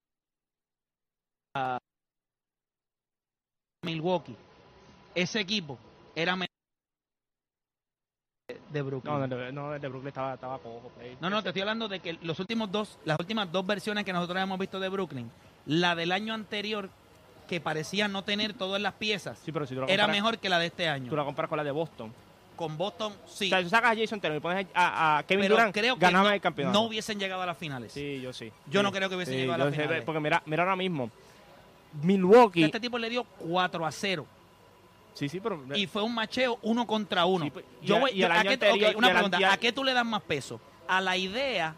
Milwaukee, 3.84 4.36
ese 5.16 5.40
equipo 5.40 5.80
era 6.16 6.38
de 8.72 8.82
Brooklyn. 8.84 9.12
No, 9.12 9.28
de, 9.28 9.52
no, 9.52 9.72
de 9.72 9.88
Brooklyn 9.88 10.10
estaba, 10.10 10.36
estaba 10.36 10.60
cojo. 10.60 10.90
play. 10.90 11.18
No, 11.20 11.32
no, 11.32 11.42
te 11.42 11.50
estoy 11.50 11.62
hablando 11.62 11.88
de 11.88 12.00
que 12.00 12.14
los 12.22 12.40
últimos 12.40 12.72
dos, 12.72 13.00
las 13.06 13.18
últimas 13.20 13.52
dos 13.52 13.66
versiones 13.66 14.06
que 14.06 14.14
nosotros 14.14 14.40
hemos 14.40 14.60
visto 14.60 14.80
de 14.80 14.90
Brooklyn, 14.90 15.32
la 15.66 15.96
del 15.96 16.12
año 16.12 16.36
anterior, 16.36 16.92
que 17.50 17.60
parecía 17.60 18.08
no 18.08 18.24
tener 18.24 18.54
todas 18.54 18.80
las 18.82 18.94
piezas, 18.94 19.38
Sí, 19.44 19.52
pero 19.52 19.66
si 19.66 19.74
tú 19.76 19.82
la 19.82 19.88
era 19.88 20.08
mejor 20.08 20.38
que 20.38 20.48
la 20.48 20.60
de 20.60 20.68
este 20.68 20.84
Tú 20.86 20.90
año. 20.92 21.16
la 21.16 21.24
comparas 21.26 21.50
con 21.50 21.58
la 21.58 21.64
de 21.64 21.72
Boston. 21.72 22.14
Con 22.56 22.78
Boston, 22.78 23.14
sí. 23.26 23.48
O 23.48 23.50
sea, 23.50 23.64
tú 23.64 23.70
sacas 23.70 23.92
a 23.92 23.96
Jason 24.00 24.20
Tatum 24.22 24.38
y 24.38 24.40
pones 24.40 24.68
a, 24.74 25.18
a 25.18 25.24
Kevin 25.24 25.44
pero 25.44 25.56
Durant, 25.56 25.74
creo 25.74 25.98
que 25.98 26.12
no, 26.12 26.30
el 26.30 26.40
campeonato. 26.42 26.78
no 26.80 26.86
hubiesen 26.86 27.18
llegado 27.20 27.42
a 27.42 27.46
las 27.46 27.58
finales. 27.58 27.92
Sí, 27.92 28.20
yo 28.22 28.32
sí. 28.34 28.52
Yo 28.68 28.82
Sí. 28.82 28.84
no 28.84 28.92
creo 28.92 29.10
que 29.10 29.16
hubiesen 29.16 29.34
Sí, 29.36 29.40
llegado 29.42 29.64
a 29.64 29.66
las 29.66 29.76
sé, 29.76 29.82
finales. 29.82 30.04
Porque 30.04 30.20
mira, 30.20 30.44
mira 30.46 30.64
ahora 30.64 30.76
mismo. 30.76 31.10
Milwaukee. 32.04 32.64
Este 32.64 32.80
tipo 32.80 32.98
le 33.00 33.10
dio 33.10 33.24
4 33.24 33.86
a 33.86 33.92
0 33.92 34.26
Sí, 35.16 35.28
sí, 35.28 35.40
pero. 35.40 35.62
y 35.76 35.88
fue 35.88 36.02
un 36.04 36.14
macheo 36.14 36.60
uno 36.62 36.86
contra 36.86 37.26
uno. 37.26 37.46
Sí, 37.46 37.52
pues, 37.52 37.66
yo 37.82 38.00
voy, 38.00 38.12
y 38.12 38.18
yo- 38.20 38.28
¿a 38.32 38.42
qué- 38.44 38.50
anterior- 38.50 38.92
ok, 38.92 38.98
una 38.98 39.10
pregunta, 39.12 39.52
¿a 39.54 39.58
qué 39.58 39.72
tú 39.74 39.84
le 39.84 39.94
das 39.94 40.06
más 40.06 40.22
peso? 40.22 40.62
¿A 40.88 41.02
la 41.02 41.18
idea 41.18 41.76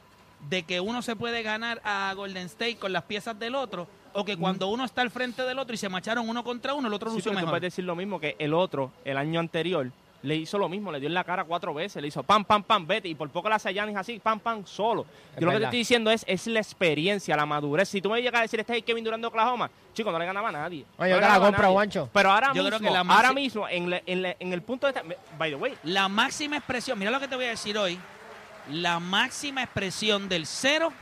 de 0.50 0.64
que 0.64 0.80
uno 0.80 1.02
se 1.02 1.16
puede 1.16 1.42
ganar 1.44 1.82
a 1.84 2.14
Golden 2.16 2.48
State 2.48 2.76
con 2.78 2.92
las 2.92 3.04
piezas 3.04 3.38
del 3.40 3.56
otro 3.56 3.88
o 4.14 4.26
que 4.26 4.38
cuando 4.38 4.68
uno 4.68 4.84
está 4.86 5.02
al 5.02 5.12
frente 5.12 5.44
del 5.44 5.58
otro 5.60 5.74
y 5.74 5.78
se 5.78 5.90
macharon 5.90 6.28
uno 6.28 6.44
contra 6.44 6.74
uno, 6.74 6.88
el 6.88 6.94
otro. 6.94 7.10
Sí, 7.10 7.18
lució 7.18 7.32
pero 7.32 7.40
tú 7.40 7.46
mejor? 7.46 7.52
puedes 7.60 7.74
decir 7.74 7.86
lo 7.86 7.96
mismo 7.96 8.20
que 8.20 8.36
el 8.40 8.54
otro, 8.54 8.92
el 9.06 9.18
año 9.18 9.40
anterior, 9.40 9.90
le 10.24 10.36
hizo 10.36 10.60
lo 10.60 10.70
mismo, 10.70 10.92
le 10.92 11.00
dio 11.00 11.08
en 11.08 11.16
la 11.16 11.24
cara 11.24 11.44
cuatro 11.46 11.74
veces, 11.74 12.00
le 12.00 12.08
hizo 12.10 12.22
pam, 12.22 12.46
pam, 12.46 12.62
pam, 12.62 12.86
vete, 12.86 13.08
y 13.08 13.16
por 13.16 13.28
poco 13.32 13.50
la 13.50 13.58
Giannis 13.58 13.96
así, 13.98 14.20
pam, 14.20 14.40
pam, 14.40 14.64
solo. 14.68 15.04
Yo 15.40 15.48
lo 15.48 15.52
que 15.52 15.58
te 15.58 15.64
estoy 15.64 15.80
diciendo 15.80 16.12
es, 16.12 16.24
es 16.28 16.46
la 16.46 16.60
experiencia, 16.60 17.36
la 17.36 17.48
madurez. 17.48 17.90
Si 17.90 18.02
tú 18.02 18.12
me 18.12 18.22
llegas 18.22 18.38
a 18.40 18.42
decir, 18.44 18.60
este 18.60 18.78
es 18.78 18.84
Kevin 18.84 19.04
Durant 19.04 19.20
de 19.22 19.28
Oklahoma, 19.28 19.72
chico, 19.96 20.12
no 20.12 20.20
le 20.20 20.26
ganaba 20.28 20.50
a 20.50 20.52
nadie. 20.52 20.86
Oye, 21.00 21.10
No 21.10 21.16
yo 21.16 21.16
le 21.16 21.16
te 21.16 21.22
la 21.22 21.28
ganaba 21.28 21.36
a 21.36 21.48
compro, 21.48 21.62
nadie. 21.64 21.74
Juancho. 21.74 22.10
Pero 22.14 22.32
ahora 22.32 22.48
Yo 22.54 22.64
creo 22.64 22.78
mismo, 22.80 22.88
que 22.88 22.94
la 22.94 23.04
más- 23.04 23.16
ahora 23.18 23.34
mismo, 23.34 23.68
en, 23.68 23.90
la- 23.90 24.02
en, 24.06 24.22
la- 24.22 24.36
en 24.40 24.54
el 24.54 24.62
punto 24.62 24.86
de... 24.86 24.94
esta- 25.00 25.04
By 25.40 25.50
the 25.50 25.56
way, 25.56 25.74
La 25.84 26.08
máxima 26.08 26.58
expresión, 26.58 27.00
mira 27.00 27.10
lo 27.10 27.20
que 27.20 27.28
te 27.28 27.36
voy 27.36 27.46
a 27.46 27.50
decir 27.50 27.76
hoy, 27.80 27.98
la 28.70 29.00
máxima 29.00 29.64
expresión 29.64 30.30
del 30.30 30.46
cero 30.46 30.94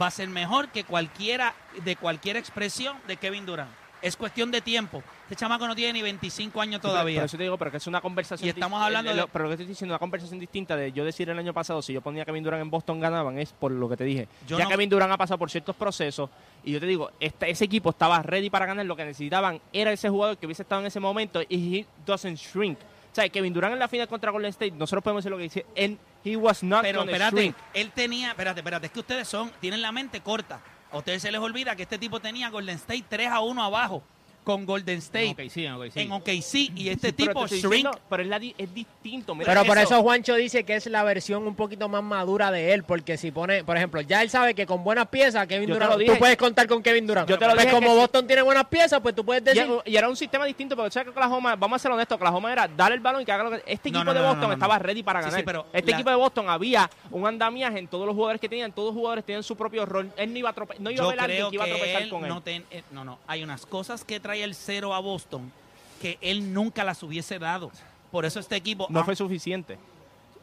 va 0.00 0.06
a 0.06 0.10
ser 0.10 0.28
mejor 0.28 0.68
que 0.68 0.84
cualquiera 0.84 1.54
de 1.84 1.96
cualquier 1.96 2.36
expresión 2.36 2.96
de 3.06 3.16
Kevin 3.16 3.46
Durant. 3.46 3.70
Es 4.00 4.16
cuestión 4.16 4.50
de 4.50 4.60
tiempo. 4.60 5.00
Este 5.24 5.36
chamaco 5.36 5.64
no 5.68 5.76
tiene 5.76 5.92
ni 5.92 6.02
25 6.02 6.60
años 6.60 6.80
Por 6.80 6.90
todavía. 6.90 7.22
eso 7.22 7.36
te 7.36 7.44
digo, 7.44 7.56
pero 7.56 7.70
que 7.70 7.76
es 7.76 7.86
una 7.86 8.00
conversación. 8.00 8.44
Y 8.48 8.50
estamos 8.50 8.82
hablando 8.82 9.12
eh, 9.12 9.14
de- 9.14 9.20
lo- 9.20 9.28
Pero 9.28 9.44
lo 9.44 9.50
que 9.50 9.54
estoy 9.54 9.66
diciendo, 9.66 9.92
una 9.94 10.00
conversación 10.00 10.40
distinta 10.40 10.74
de 10.74 10.90
yo 10.90 11.04
decir 11.04 11.30
el 11.30 11.38
año 11.38 11.52
pasado, 11.54 11.80
si 11.82 11.92
yo 11.92 12.00
ponía 12.00 12.24
a 12.24 12.26
Kevin 12.26 12.42
Durant 12.42 12.62
en 12.62 12.68
Boston 12.70 12.98
ganaban, 12.98 13.38
es 13.38 13.52
por 13.52 13.70
lo 13.70 13.88
que 13.88 13.96
te 13.96 14.02
dije. 14.02 14.26
Yo 14.48 14.58
ya 14.58 14.64
no- 14.64 14.70
Kevin 14.70 14.90
Durant 14.90 15.12
ha 15.12 15.16
pasado 15.16 15.38
por 15.38 15.52
ciertos 15.52 15.76
procesos 15.76 16.28
y 16.64 16.72
yo 16.72 16.80
te 16.80 16.86
digo, 16.86 17.12
este, 17.20 17.48
ese 17.48 17.64
equipo 17.64 17.90
estaba 17.90 18.20
ready 18.24 18.50
para 18.50 18.66
ganar. 18.66 18.84
Lo 18.86 18.96
que 18.96 19.04
necesitaban 19.04 19.60
era 19.72 19.92
ese 19.92 20.08
jugador 20.08 20.36
que 20.36 20.46
hubiese 20.46 20.62
estado 20.62 20.80
en 20.80 20.88
ese 20.88 20.98
momento 20.98 21.40
y 21.48 21.78
he 21.78 21.86
doesn't 22.04 22.36
shrink. 22.38 22.78
O 22.80 23.14
sea, 23.14 23.28
Kevin 23.28 23.52
Durant 23.52 23.74
en 23.74 23.78
la 23.78 23.86
final 23.86 24.08
contra 24.08 24.32
Golden 24.32 24.50
State, 24.50 24.72
nosotros 24.72 25.04
podemos 25.04 25.22
decir 25.22 25.30
lo 25.30 25.36
que 25.36 25.42
dice, 25.44 25.64
and 25.78 25.96
he 26.24 26.36
was 26.36 26.62
not 26.62 26.82
Pero 26.82 27.02
espérate, 27.02 27.36
shrink. 27.36 27.56
él 27.74 27.90
tenía, 27.92 28.30
espérate, 28.30 28.60
espérate, 28.60 28.86
es 28.86 28.92
que 28.92 29.00
ustedes 29.00 29.28
son, 29.28 29.50
tienen 29.60 29.82
la 29.82 29.92
mente 29.92 30.20
corta. 30.20 30.60
A 30.90 30.98
ustedes 30.98 31.22
se 31.22 31.32
les 31.32 31.40
olvida 31.40 31.74
que 31.74 31.82
este 31.84 31.98
tipo 31.98 32.20
tenía 32.20 32.50
Golden 32.50 32.76
State 32.76 33.04
3 33.08 33.28
a 33.28 33.40
1 33.40 33.62
abajo. 33.62 34.02
Con 34.44 34.66
Golden 34.66 34.98
State 34.98 35.30
Ok, 35.30 35.40
sí, 35.50 35.66
ok, 35.68 35.84
sí. 35.92 36.00
en 36.00 36.12
OKC 36.12 36.54
y 36.78 36.88
este 36.88 37.12
tipo 37.12 37.46
shrink. 37.46 37.62
diciendo, 37.62 37.90
pero 38.10 38.22
es, 38.22 38.28
la 38.28 38.38
di- 38.38 38.54
es 38.58 38.74
distinto. 38.74 39.34
mira, 39.34 39.52
Pero 39.52 39.64
por 39.64 39.78
eso 39.78 40.02
Juancho 40.02 40.34
dice 40.34 40.64
que 40.64 40.74
es 40.74 40.86
la 40.86 41.04
versión 41.04 41.46
un 41.46 41.54
poquito 41.54 41.88
más 41.88 42.02
madura 42.02 42.50
de 42.50 42.72
él, 42.74 42.82
porque 42.82 43.16
si 43.16 43.30
pone, 43.30 43.62
por 43.64 43.76
ejemplo, 43.76 44.00
ya 44.00 44.20
él 44.22 44.30
sabe 44.30 44.54
que 44.54 44.66
con 44.66 44.82
buenas 44.82 45.06
piezas, 45.08 45.46
Kevin 45.46 45.68
Yo 45.68 45.74
Durant, 45.74 46.04
tú 46.04 46.18
puedes 46.18 46.36
contar 46.36 46.66
con 46.66 46.82
Kevin 46.82 47.06
Durant. 47.06 47.28
Yo 47.28 47.38
te 47.38 47.46
lo 47.46 47.52
Pues 47.52 47.64
dije 47.66 47.74
como 47.74 47.90
sí. 47.92 47.96
Boston 47.98 48.26
tiene 48.26 48.42
buenas 48.42 48.64
piezas, 48.66 49.00
pues 49.00 49.14
tú 49.14 49.24
puedes 49.24 49.44
decir... 49.44 49.66
y 49.84 49.96
era 49.96 50.08
un 50.08 50.16
sistema 50.16 50.44
distinto, 50.44 50.74
porque 50.74 50.90
sabes 50.90 51.04
que 51.04 51.10
Oklahoma, 51.10 51.54
vamos 51.56 51.76
a 51.76 51.78
ser 51.82 51.92
honestos, 51.92 52.16
Oklahoma 52.16 52.52
era 52.52 52.66
darle 52.66 52.96
el 52.96 53.00
balón 53.00 53.22
y 53.22 53.24
que 53.24 53.32
haga 53.32 53.44
lo 53.44 53.50
que... 53.50 53.62
Este 53.66 53.90
No, 53.90 53.98
equipo 54.00 54.12
no, 54.12 54.14
de 54.14 54.20
Boston 54.26 54.40
no, 54.40 54.46
no, 54.48 54.52
estaba 54.54 54.78
no. 54.78 54.82
ready 54.84 55.02
para 55.04 55.20
ganar. 55.20 55.38
sí, 55.38 55.44
pero 55.46 55.66
este 55.72 55.90
la- 55.92 55.96
equipo 55.98 56.10
de 56.10 56.16
Boston 56.16 56.48
había 56.50 56.90
un 57.10 57.26
andamiaje 57.26 57.78
en 57.78 57.86
todos 57.86 58.06
los 58.06 58.14
jugadores 58.16 58.40
que 58.40 58.48
tenían, 58.48 58.72
todos 58.72 58.88
los 58.88 58.94
jugadores 58.96 59.24
tenían 59.24 59.42
su 59.44 59.56
propio 59.56 59.86
rol. 59.86 60.10
Él 60.16 60.32
no 60.32 60.38
iba 60.40 60.50
a, 60.50 60.54
trope- 60.54 60.78
no 60.80 60.90
iba 60.90 61.04
a 61.08 61.26
que 61.26 61.54
iba 61.54 61.64
a 61.64 61.68
tropezar 61.68 62.02
él 62.02 62.08
con 62.08 62.22
él. 62.24 62.28
no, 62.28 62.40
ten- 62.42 62.64
eh, 62.72 62.82
no, 62.90 63.04
no, 63.04 63.18
hay 63.28 63.42
unas 63.44 63.66
cosas 63.66 64.04
que 64.04 64.18
trae 64.18 64.31
el 64.40 64.54
cero 64.54 64.94
a 64.94 65.00
Boston 65.00 65.52
que 66.00 66.18
él 66.20 66.52
nunca 66.52 66.82
las 66.82 67.02
hubiese 67.02 67.38
dado. 67.38 67.70
Por 68.10 68.24
eso 68.24 68.40
este 68.40 68.56
equipo, 68.56 68.86
No 68.90 69.00
ah, 69.00 69.04
fue 69.04 69.14
suficiente. 69.14 69.78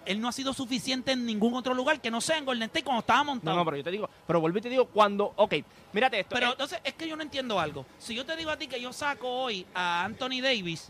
él 0.05 0.21
no 0.21 0.29
ha 0.29 0.31
sido 0.31 0.53
suficiente 0.53 1.11
en 1.11 1.25
ningún 1.25 1.53
otro 1.53 1.73
lugar 1.73 1.99
que 1.99 2.09
no 2.09 2.21
sea 2.21 2.37
en 2.37 2.45
Golden 2.45 2.63
State 2.63 2.83
cuando 2.85 3.01
estaba 3.01 3.23
montado. 3.23 3.51
No, 3.51 3.59
no, 3.59 3.65
pero 3.65 3.77
yo 3.77 3.83
te 3.83 3.91
digo, 3.91 4.09
pero 4.25 4.39
vuelvo 4.39 4.57
y 4.57 4.61
te 4.61 4.69
digo, 4.69 4.85
cuando, 4.85 5.33
ok, 5.35 5.55
mírate 5.93 6.21
esto. 6.21 6.33
Pero 6.33 6.47
eh, 6.47 6.51
entonces 6.51 6.79
es 6.83 6.93
que 6.93 7.07
yo 7.07 7.15
no 7.15 7.23
entiendo 7.23 7.59
algo. 7.59 7.85
Si 7.99 8.15
yo 8.15 8.25
te 8.25 8.35
digo 8.35 8.49
a 8.49 8.57
ti 8.57 8.67
que 8.67 8.81
yo 8.81 8.93
saco 8.93 9.27
hoy 9.29 9.65
a 9.73 10.05
Anthony 10.05 10.41
Davis 10.41 10.87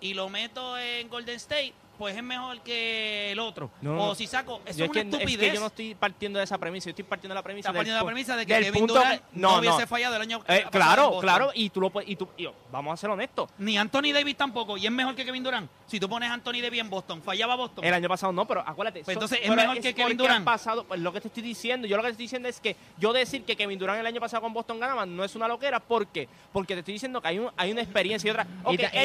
y 0.00 0.14
lo 0.14 0.28
meto 0.28 0.78
en 0.78 1.08
Golden 1.08 1.36
State, 1.36 1.74
pues 1.98 2.16
es 2.16 2.22
mejor 2.22 2.60
que 2.60 3.32
el 3.32 3.38
otro. 3.40 3.70
No, 3.82 4.10
o 4.10 4.14
si 4.14 4.26
saco, 4.26 4.60
eso 4.64 4.84
es 4.84 4.88
es, 4.88 4.90
que, 4.90 5.00
una 5.00 5.00
es 5.00 5.14
estupidez. 5.14 5.48
que 5.50 5.54
yo 5.54 5.60
no 5.60 5.66
estoy 5.66 5.94
partiendo 5.94 6.38
de 6.38 6.44
esa 6.44 6.56
premisa, 6.58 6.84
yo 6.86 6.90
estoy 6.90 7.04
partiendo 7.04 7.34
de 7.34 7.38
la 7.38 7.42
premisa 7.42 7.68
Está 7.68 7.72
del 7.72 7.80
poniendo 7.80 8.00
la 8.00 8.06
premisa 8.06 8.36
de 8.36 8.46
que 8.46 8.54
del 8.54 8.64
Kevin 8.64 8.86
Durant 8.86 9.20
que- 9.20 9.22
no, 9.32 9.52
no, 9.52 9.58
hubiese 9.58 9.80
no. 9.80 9.86
fallado 9.86 10.16
el 10.16 10.22
año 10.22 10.44
Eh, 10.48 10.64
claro, 10.70 11.18
claro, 11.20 11.50
y 11.54 11.70
tú 11.70 11.80
lo 11.80 11.90
puedes, 11.90 12.08
y 12.08 12.16
tú, 12.16 12.28
y 12.36 12.44
yo, 12.44 12.54
vamos 12.70 12.94
a 12.94 12.96
ser 12.96 13.10
honestos. 13.10 13.50
Ni 13.58 13.76
Anthony 13.76 14.12
Davis 14.14 14.36
tampoco, 14.36 14.76
y 14.76 14.86
es 14.86 14.92
mejor 14.92 15.14
que 15.14 15.24
Kevin 15.24 15.42
Durant. 15.42 15.68
Si 15.86 15.98
tú 15.98 16.08
pones 16.08 16.30
a 16.30 16.34
Anthony 16.34 16.60
Davis 16.62 16.80
en 16.80 16.90
Boston, 16.90 17.22
fallaba 17.22 17.56
Boston. 17.56 17.84
El 17.84 17.94
año 17.94 18.08
pasado 18.08 18.32
no, 18.32 18.46
pero 18.46 18.62
acuérdate. 18.66 19.02
Pues 19.04 19.16
entonces, 19.16 19.40
¿es 19.42 19.50
mejor 19.50 19.80
que 19.80 19.94
Kevin 19.94 20.16
Durant? 20.16 20.44
pasado, 20.44 20.84
pues 20.84 21.00
lo 21.00 21.12
que 21.12 21.20
te 21.20 21.28
estoy 21.28 21.42
diciendo, 21.42 21.86
yo 21.86 21.96
lo 21.96 22.02
que 22.02 22.08
te 22.08 22.12
estoy 22.12 22.24
diciendo 22.24 22.48
es 22.48 22.60
que 22.60 22.76
yo 22.98 23.12
decir 23.12 23.42
que 23.44 23.56
Kevin 23.56 23.78
Durant 23.78 23.98
el 24.00 24.06
año 24.06 24.20
pasado 24.20 24.42
con 24.42 24.52
Boston 24.52 24.78
ganaba 24.78 25.04
no 25.04 25.24
es 25.24 25.34
una 25.34 25.48
loquera, 25.48 25.80
¿por 25.80 26.06
qué? 26.06 26.28
Porque 26.52 26.74
te 26.74 26.80
estoy 26.80 26.94
diciendo 26.94 27.20
que 27.20 27.28
hay, 27.28 27.38
un, 27.38 27.50
hay 27.56 27.72
una 27.72 27.82
experiencia 27.82 28.28
y 28.28 28.30
otra. 28.30 28.46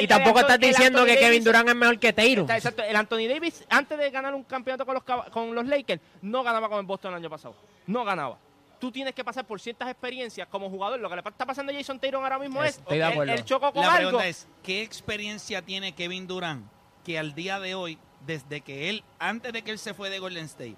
y, 0.00 0.06
tampoco 0.06 0.40
estás 0.40 0.58
diciendo 0.60 1.04
que 1.04 1.16
Kevin 1.18 1.42
Durant 1.42 1.68
es 1.68 1.74
mejor 1.74 1.98
que. 1.98 2.14
Está, 2.14 2.56
exacto, 2.56 2.82
el 2.88 2.96
Anthony 2.96 3.26
Davis, 3.28 3.64
antes 3.68 3.98
de 3.98 4.10
ganar 4.10 4.34
un 4.34 4.44
campeonato 4.44 4.84
con 4.86 4.94
los, 4.94 5.02
con 5.30 5.54
los 5.54 5.66
Lakers, 5.66 6.00
no 6.22 6.42
ganaba 6.42 6.68
con 6.68 6.78
el 6.78 6.86
Boston 6.86 7.12
el 7.12 7.18
año 7.18 7.30
pasado. 7.30 7.54
No 7.86 8.04
ganaba. 8.04 8.38
Tú 8.80 8.90
tienes 8.92 9.14
que 9.14 9.24
pasar 9.24 9.46
por 9.46 9.60
ciertas 9.60 9.88
experiencias 9.88 10.46
como 10.48 10.68
jugador. 10.68 11.00
Lo 11.00 11.08
que 11.08 11.14
le 11.16 11.22
está 11.26 11.46
pasando 11.46 11.72
a 11.72 11.74
Jason 11.74 11.98
Taylor 11.98 12.22
ahora 12.22 12.38
mismo 12.38 12.62
es 12.62 12.76
Estoy 12.78 12.98
de 12.98 13.08
él- 13.08 13.28
él 13.30 13.44
chocó 13.44 13.72
con 13.72 13.82
La 13.82 13.94
algo. 13.94 14.08
pregunta 14.10 14.26
es, 14.28 14.46
¿qué 14.62 14.82
experiencia 14.82 15.62
tiene 15.62 15.92
Kevin 15.94 16.26
Durant 16.26 16.66
que 17.04 17.18
al 17.18 17.34
día 17.34 17.60
de 17.60 17.74
hoy, 17.74 17.98
desde 18.26 18.60
que 18.62 18.90
él, 18.90 19.04
antes 19.18 19.52
de 19.52 19.62
que 19.62 19.70
él 19.70 19.78
se 19.78 19.94
fue 19.94 20.10
de 20.10 20.18
Golden 20.18 20.44
State, 20.46 20.76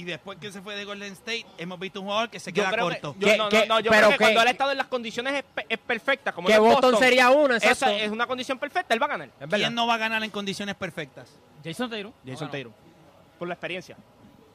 y, 0.00 0.04
después 0.04 0.38
que 0.38 0.50
se 0.52 0.60
fue 0.62 0.74
de 0.76 0.84
Golden 0.84 1.12
State, 1.12 1.44
hemos 1.58 1.78
visto 1.78 2.00
un 2.00 2.06
jugador 2.06 2.30
que 2.30 2.40
se 2.40 2.52
Yo 2.52 2.62
queda 2.62 2.72
creo 2.72 2.88
que- 2.88 3.00
corto? 3.00 3.16
yo- 3.18 3.28
¿Qué- 3.28 3.36
no, 3.36 3.44
no, 3.50 3.80
yo 3.80 3.90
pero 3.90 4.06
creo 4.06 4.10
que 4.10 4.16
cuando 4.18 4.40
él 4.42 4.48
ha 4.48 4.50
estado 4.50 4.70
en 4.72 4.78
las 4.78 4.86
condiciones 4.86 5.34
es, 5.34 5.64
es 5.68 5.78
perfectas, 5.78 6.34
como 6.34 6.48
que 6.48 6.58
Boston, 6.58 6.96
sería 6.98 7.30
uno, 7.30 7.54
exacto. 7.54 7.86
esa 7.86 7.92
es 7.96 8.10
una 8.10 8.26
condición 8.26 8.58
perfecta, 8.58 8.94
él 8.94 9.02
va 9.02 9.06
a 9.06 9.10
ganar. 9.10 9.30
¿Quién 9.50 9.74
no 9.74 9.86
va 9.86 9.94
a 9.94 9.98
ganar 9.98 10.22
en 10.24 10.30
condiciones 10.30 10.74
perfectas? 10.74 11.38
Jason 11.64 11.90
Taylor. 11.90 12.12
Jason 12.26 12.46
No, 12.46 12.50
Taylor. 12.52 12.72
Por 13.38 13.48
la 13.48 13.54
experiencia. 13.54 13.96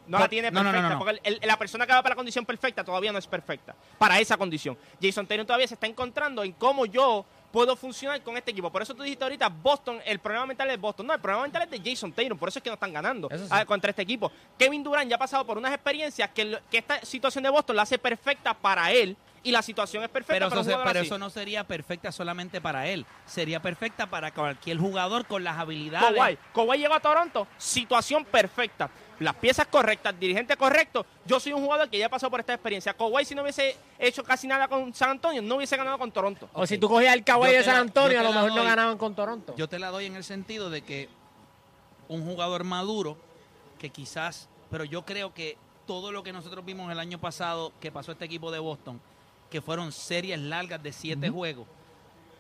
No, 0.05 0.19
la 0.19 0.27
tiene 0.27 0.51
no, 0.51 0.61
no, 0.63 0.71
perfecta, 0.71 0.89
no, 0.89 0.93
no. 0.95 0.99
porque 1.05 1.21
el- 1.23 1.39
el- 1.41 1.47
la 1.47 1.57
persona 1.57 1.85
que 1.87 1.93
va 1.93 2.03
para 2.03 2.11
la 2.13 2.17
condición 2.17 2.45
perfecta 2.45 2.83
todavía 2.83 3.11
no 3.13 3.19
es 3.19 3.27
perfecta. 3.27 3.73
Para 3.97 4.19
esa 4.19 4.35
condición. 4.35 4.77
Jason 5.01 5.25
Taylor 5.25 5.45
todavía 5.45 5.67
se 5.67 5.75
está 5.75 5.87
encontrando 5.87 6.43
en 6.43 6.51
cómo 6.53 6.85
yo 6.85 7.25
puedo 7.53 7.75
funcionar 7.75 8.19
con 8.23 8.35
este 8.35 8.49
equipo. 8.49 8.71
Por 8.71 8.81
eso 8.81 8.95
tú 8.95 9.03
dijiste 9.03 9.23
ahorita, 9.23 9.47
Boston, 9.47 10.01
el 10.05 10.17
problema 10.17 10.47
mental 10.47 10.71
es 10.71 10.81
Boston. 10.81 11.05
No, 11.05 11.13
el 11.13 11.21
problema 11.21 11.43
mental 11.43 11.61
es 11.61 11.69
de 11.69 11.91
Jason 11.91 12.11
Taylor. 12.11 12.35
Por 12.35 12.49
eso 12.49 12.57
es 12.57 12.63
que 12.63 12.69
no 12.71 12.73
están 12.73 12.91
ganando 12.91 13.29
sí. 13.29 13.45
ah, 13.51 13.63
contra 13.63 13.91
este 13.91 14.01
equipo. 14.01 14.31
Kevin 14.57 14.83
Durant 14.83 15.07
ya 15.07 15.17
ha 15.17 15.19
pasado 15.19 15.45
por 15.45 15.59
unas 15.59 15.71
experiencias 15.71 16.31
que, 16.31 16.59
esta 16.71 17.05
situación 17.05 17.43
de 17.43 17.51
Boston 17.51 17.75
la 17.75 17.83
hace 17.83 17.99
perfecta 17.99 18.55
para 18.55 18.91
él. 18.91 19.15
Y 19.45 19.51
la 19.51 19.61
situación 19.61 20.01
es 20.03 20.09
perfecta 20.09 20.35
Pero, 20.35 20.49
para 20.49 20.61
eso, 20.61 20.69
un 20.71 20.83
pero 20.85 20.99
así. 20.99 21.05
eso 21.05 21.17
no 21.17 21.29
sería 21.29 21.65
perfecta 21.65 22.13
solamente 22.13 22.61
para 22.61 22.87
él, 22.87 23.05
sería 23.25 23.61
perfecta 23.61 24.07
para 24.07 24.33
cualquier 24.33 24.77
jugador 24.77 25.25
con 25.25 25.43
las 25.43 25.57
habilidades. 25.57 26.17
Kawhi. 26.17 26.37
Kawhi 26.53 26.77
llegó 26.77 26.93
a 26.93 27.01
Toronto, 27.01 27.45
situación 27.57 28.23
perfecta. 28.23 28.89
Las 29.19 29.35
piezas 29.35 29.67
correctas, 29.67 30.19
dirigente 30.19 30.57
correcto. 30.57 31.05
Yo 31.25 31.39
soy 31.39 31.53
un 31.53 31.63
jugador 31.63 31.89
que 31.89 31.97
ya 31.97 32.09
pasado 32.09 32.31
por 32.31 32.39
esta 32.39 32.53
experiencia. 32.53 32.93
Kawhi, 32.93 33.25
si 33.25 33.35
no 33.35 33.43
hubiese 33.43 33.77
hecho 33.99 34.23
casi 34.23 34.47
nada 34.47 34.67
con 34.67 34.93
San 34.93 35.11
Antonio, 35.11 35.41
no 35.41 35.55
hubiese 35.55 35.77
ganado 35.77 35.97
con 35.97 36.11
Toronto. 36.11 36.49
O 36.53 36.65
si 36.65 36.77
tú 36.77 36.89
cogías 36.89 37.13
el 37.13 37.23
Kawhi 37.23 37.51
de 37.51 37.63
San 37.63 37.75
Antonio, 37.75 38.19
a 38.19 38.23
lo 38.23 38.33
mejor 38.33 38.53
no 38.53 38.63
ganaban 38.63 38.97
con 38.97 39.15
Toronto. 39.15 39.55
Yo 39.55 39.67
te 39.67 39.79
la 39.79 39.89
doy 39.89 40.05
en 40.05 40.15
el 40.15 40.23
sentido 40.23 40.69
de 40.69 40.81
que 40.81 41.09
un 42.07 42.25
jugador 42.25 42.63
maduro, 42.63 43.17
que 43.79 43.89
quizás, 43.89 44.49
pero 44.69 44.83
yo 44.83 45.05
creo 45.05 45.33
que 45.33 45.57
todo 45.85 46.11
lo 46.11 46.23
que 46.23 46.33
nosotros 46.33 46.65
vimos 46.65 46.91
el 46.91 46.99
año 46.99 47.19
pasado 47.19 47.71
que 47.79 47.91
pasó 47.91 48.11
este 48.11 48.25
equipo 48.25 48.51
de 48.51 48.59
Boston, 48.59 48.99
que 49.49 49.61
fueron 49.61 49.91
series 49.91 50.39
largas 50.39 50.81
de 50.81 50.91
siete 50.91 51.29
juegos, 51.29 51.67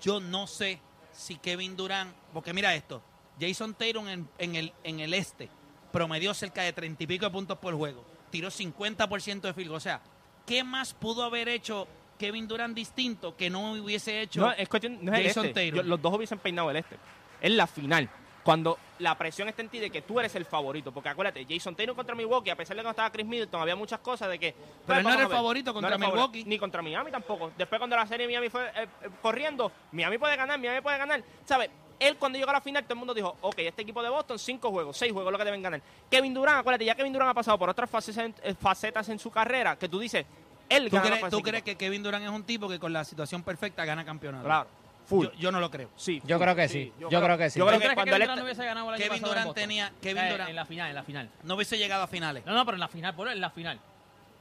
yo 0.01 0.19
no 0.19 0.47
sé 0.47 0.79
si 1.11 1.35
Kevin 1.35 1.75
Durant, 1.75 2.13
porque 2.33 2.53
mira 2.53 2.73
esto, 2.73 3.01
Jason 3.39 3.73
Tatum 3.73 4.07
en, 4.07 4.29
en 4.37 4.55
el, 4.55 4.73
en 4.83 4.99
el 4.99 5.13
este 5.13 5.49
promedió 5.93 6.33
cerca 6.33 6.63
de 6.63 6.73
treinta 6.73 7.03
y 7.03 7.07
pico 7.07 7.25
de 7.25 7.31
puntos 7.31 7.57
por 7.59 7.73
juego, 7.75 8.03
tiró 8.31 8.49
50% 8.49 9.41
de 9.41 9.53
field 9.53 9.69
goal. 9.69 9.77
o 9.77 9.79
sea, 9.79 10.01
¿qué 10.45 10.63
más 10.63 10.93
pudo 10.93 11.23
haber 11.23 11.47
hecho 11.47 11.87
Kevin 12.17 12.47
Durant 12.47 12.75
distinto 12.75 13.37
que 13.37 13.49
no 13.49 13.73
hubiese 13.73 14.21
hecho? 14.21 14.41
No, 14.41 14.51
es 14.51 14.67
cuestión, 14.67 14.97
no 15.01 15.13
es 15.13 15.19
el 15.19 15.27
Jason 15.27 15.45
este. 15.45 15.67
Tatum. 15.67 15.77
Yo- 15.77 15.89
los 15.89 16.01
dos 16.01 16.13
hubiesen 16.15 16.39
peinado 16.39 16.69
el 16.71 16.77
este. 16.77 16.97
Es 17.39 17.51
la 17.51 17.67
final. 17.67 18.09
Cuando 18.43 18.77
la 18.99 19.17
presión 19.17 19.47
está 19.47 19.61
en 19.61 19.69
ti 19.69 19.79
de 19.79 19.89
que 19.89 20.01
tú 20.01 20.19
eres 20.19 20.35
el 20.35 20.43
favorito. 20.43 20.91
Porque 20.91 21.07
acuérdate, 21.07 21.45
Jason 21.47 21.75
Taylor 21.75 21.95
contra 21.95 22.13
Milwaukee, 22.13 22.49
a 22.49 22.57
pesar 22.57 22.75
de 22.75 22.81
que 22.81 22.83
no 22.83 22.89
estaba 22.89 23.09
Chris 23.09 23.25
Middleton, 23.25 23.61
había 23.61 23.75
muchas 23.75 24.01
cosas 24.01 24.29
de 24.29 24.37
que. 24.37 24.53
Pero 24.85 24.99
él 24.99 25.05
no 25.05 25.13
era 25.13 25.23
el 25.23 25.29
favorito 25.29 25.73
contra 25.73 25.95
el 25.95 26.01
favorito. 26.01 26.27
Milwaukee. 26.27 26.43
Ni 26.49 26.59
contra 26.59 26.81
Miami 26.81 27.09
tampoco. 27.09 27.53
Después, 27.57 27.79
cuando 27.79 27.95
la 27.95 28.05
serie 28.05 28.27
de 28.27 28.33
Miami 28.33 28.49
fue 28.49 28.65
eh, 28.65 28.71
eh, 29.01 29.09
corriendo, 29.21 29.71
Miami 29.93 30.17
puede 30.17 30.35
ganar, 30.35 30.59
Miami 30.59 30.81
puede 30.81 30.97
ganar. 30.97 31.23
¿Sabes? 31.45 31.69
Él 31.99 32.17
cuando 32.17 32.37
llegó 32.37 32.49
a 32.49 32.53
la 32.53 32.61
final, 32.61 32.83
todo 32.83 32.93
el 32.93 32.99
mundo 32.99 33.13
dijo, 33.13 33.37
ok, 33.41 33.59
este 33.59 33.81
equipo 33.83 34.01
de 34.03 34.09
Boston, 34.09 34.37
cinco 34.39 34.69
juegos, 34.71 34.97
seis 34.97 35.11
juegos, 35.11 35.31
lo 35.31 35.37
que 35.37 35.45
deben 35.45 35.61
ganar. 35.61 35.81
Kevin 36.09 36.33
Durant, 36.33 36.59
acuérdate, 36.59 36.85
ya 36.85 36.95
Kevin 36.95 37.13
Durant 37.13 37.31
ha 37.31 37.33
pasado 37.33 37.57
por 37.57 37.69
otras 37.69 37.89
eh, 38.17 38.55
facetas 38.59 39.07
en 39.09 39.19
su 39.19 39.31
carrera, 39.31 39.77
que 39.77 39.87
tú 39.87 39.99
dices, 39.99 40.25
él 40.69 40.89
¿Tú, 40.89 40.95
gana 40.97 41.17
crees, 41.17 41.29
tú 41.29 41.41
crees 41.41 41.63
que 41.63 41.75
Kevin 41.77 42.03
Durant 42.03 42.23
es 42.25 42.31
un 42.31 42.43
tipo 42.43 42.67
que 42.67 42.79
con 42.79 42.91
la 42.93 43.03
situación 43.03 43.43
perfecta 43.43 43.85
gana 43.85 44.03
campeonato? 44.03 44.43
Claro, 44.45 44.67
full. 45.05 45.25
Yo, 45.27 45.31
yo 45.33 45.51
no 45.51 45.59
lo 45.59 45.69
creo. 45.69 45.89
Sí, 45.95 46.21
Yo 46.25 46.37
full, 46.37 46.43
creo 46.43 46.55
que 46.55 46.67
sí. 46.69 46.93
Yo 46.99 47.09
creo 47.09 47.37
que 47.37 47.49
sí. 47.49 47.59
Yo 47.59 47.65
¿Tú 47.65 47.69
creo 47.69 47.79
crees 47.79 47.81
que 47.81 47.89
que 47.89 47.95
cuando 47.95 48.11
Kevin 48.11 48.21
él 48.21 48.27
Durant 48.27 48.39
no 48.39 48.45
hubiese 48.45 48.65
ganado 48.65 48.87
el 48.89 48.93
año 48.95 49.03
Kevin 49.03 49.17
en 49.23 49.29
Durant 49.29 49.53
tenía- 49.53 49.91
Kevin 50.01 50.23
Eh, 50.23 50.31
Durant- 50.37 50.49
En 50.49 50.55
la 50.55 50.65
final, 50.65 50.89
en 50.89 50.95
la 50.95 51.03
final. 51.03 51.29
No 51.43 51.55
hubiese 51.55 51.77
llegado 51.77 52.03
a 52.03 52.07
finales. 52.07 52.45
No, 52.45 52.53
no, 52.53 52.65
pero 52.65 52.75
en 52.75 52.79
la 52.81 52.87
final, 52.87 53.15
por 53.15 53.27
en 53.27 53.39
la 53.41 53.49
final. 53.49 53.79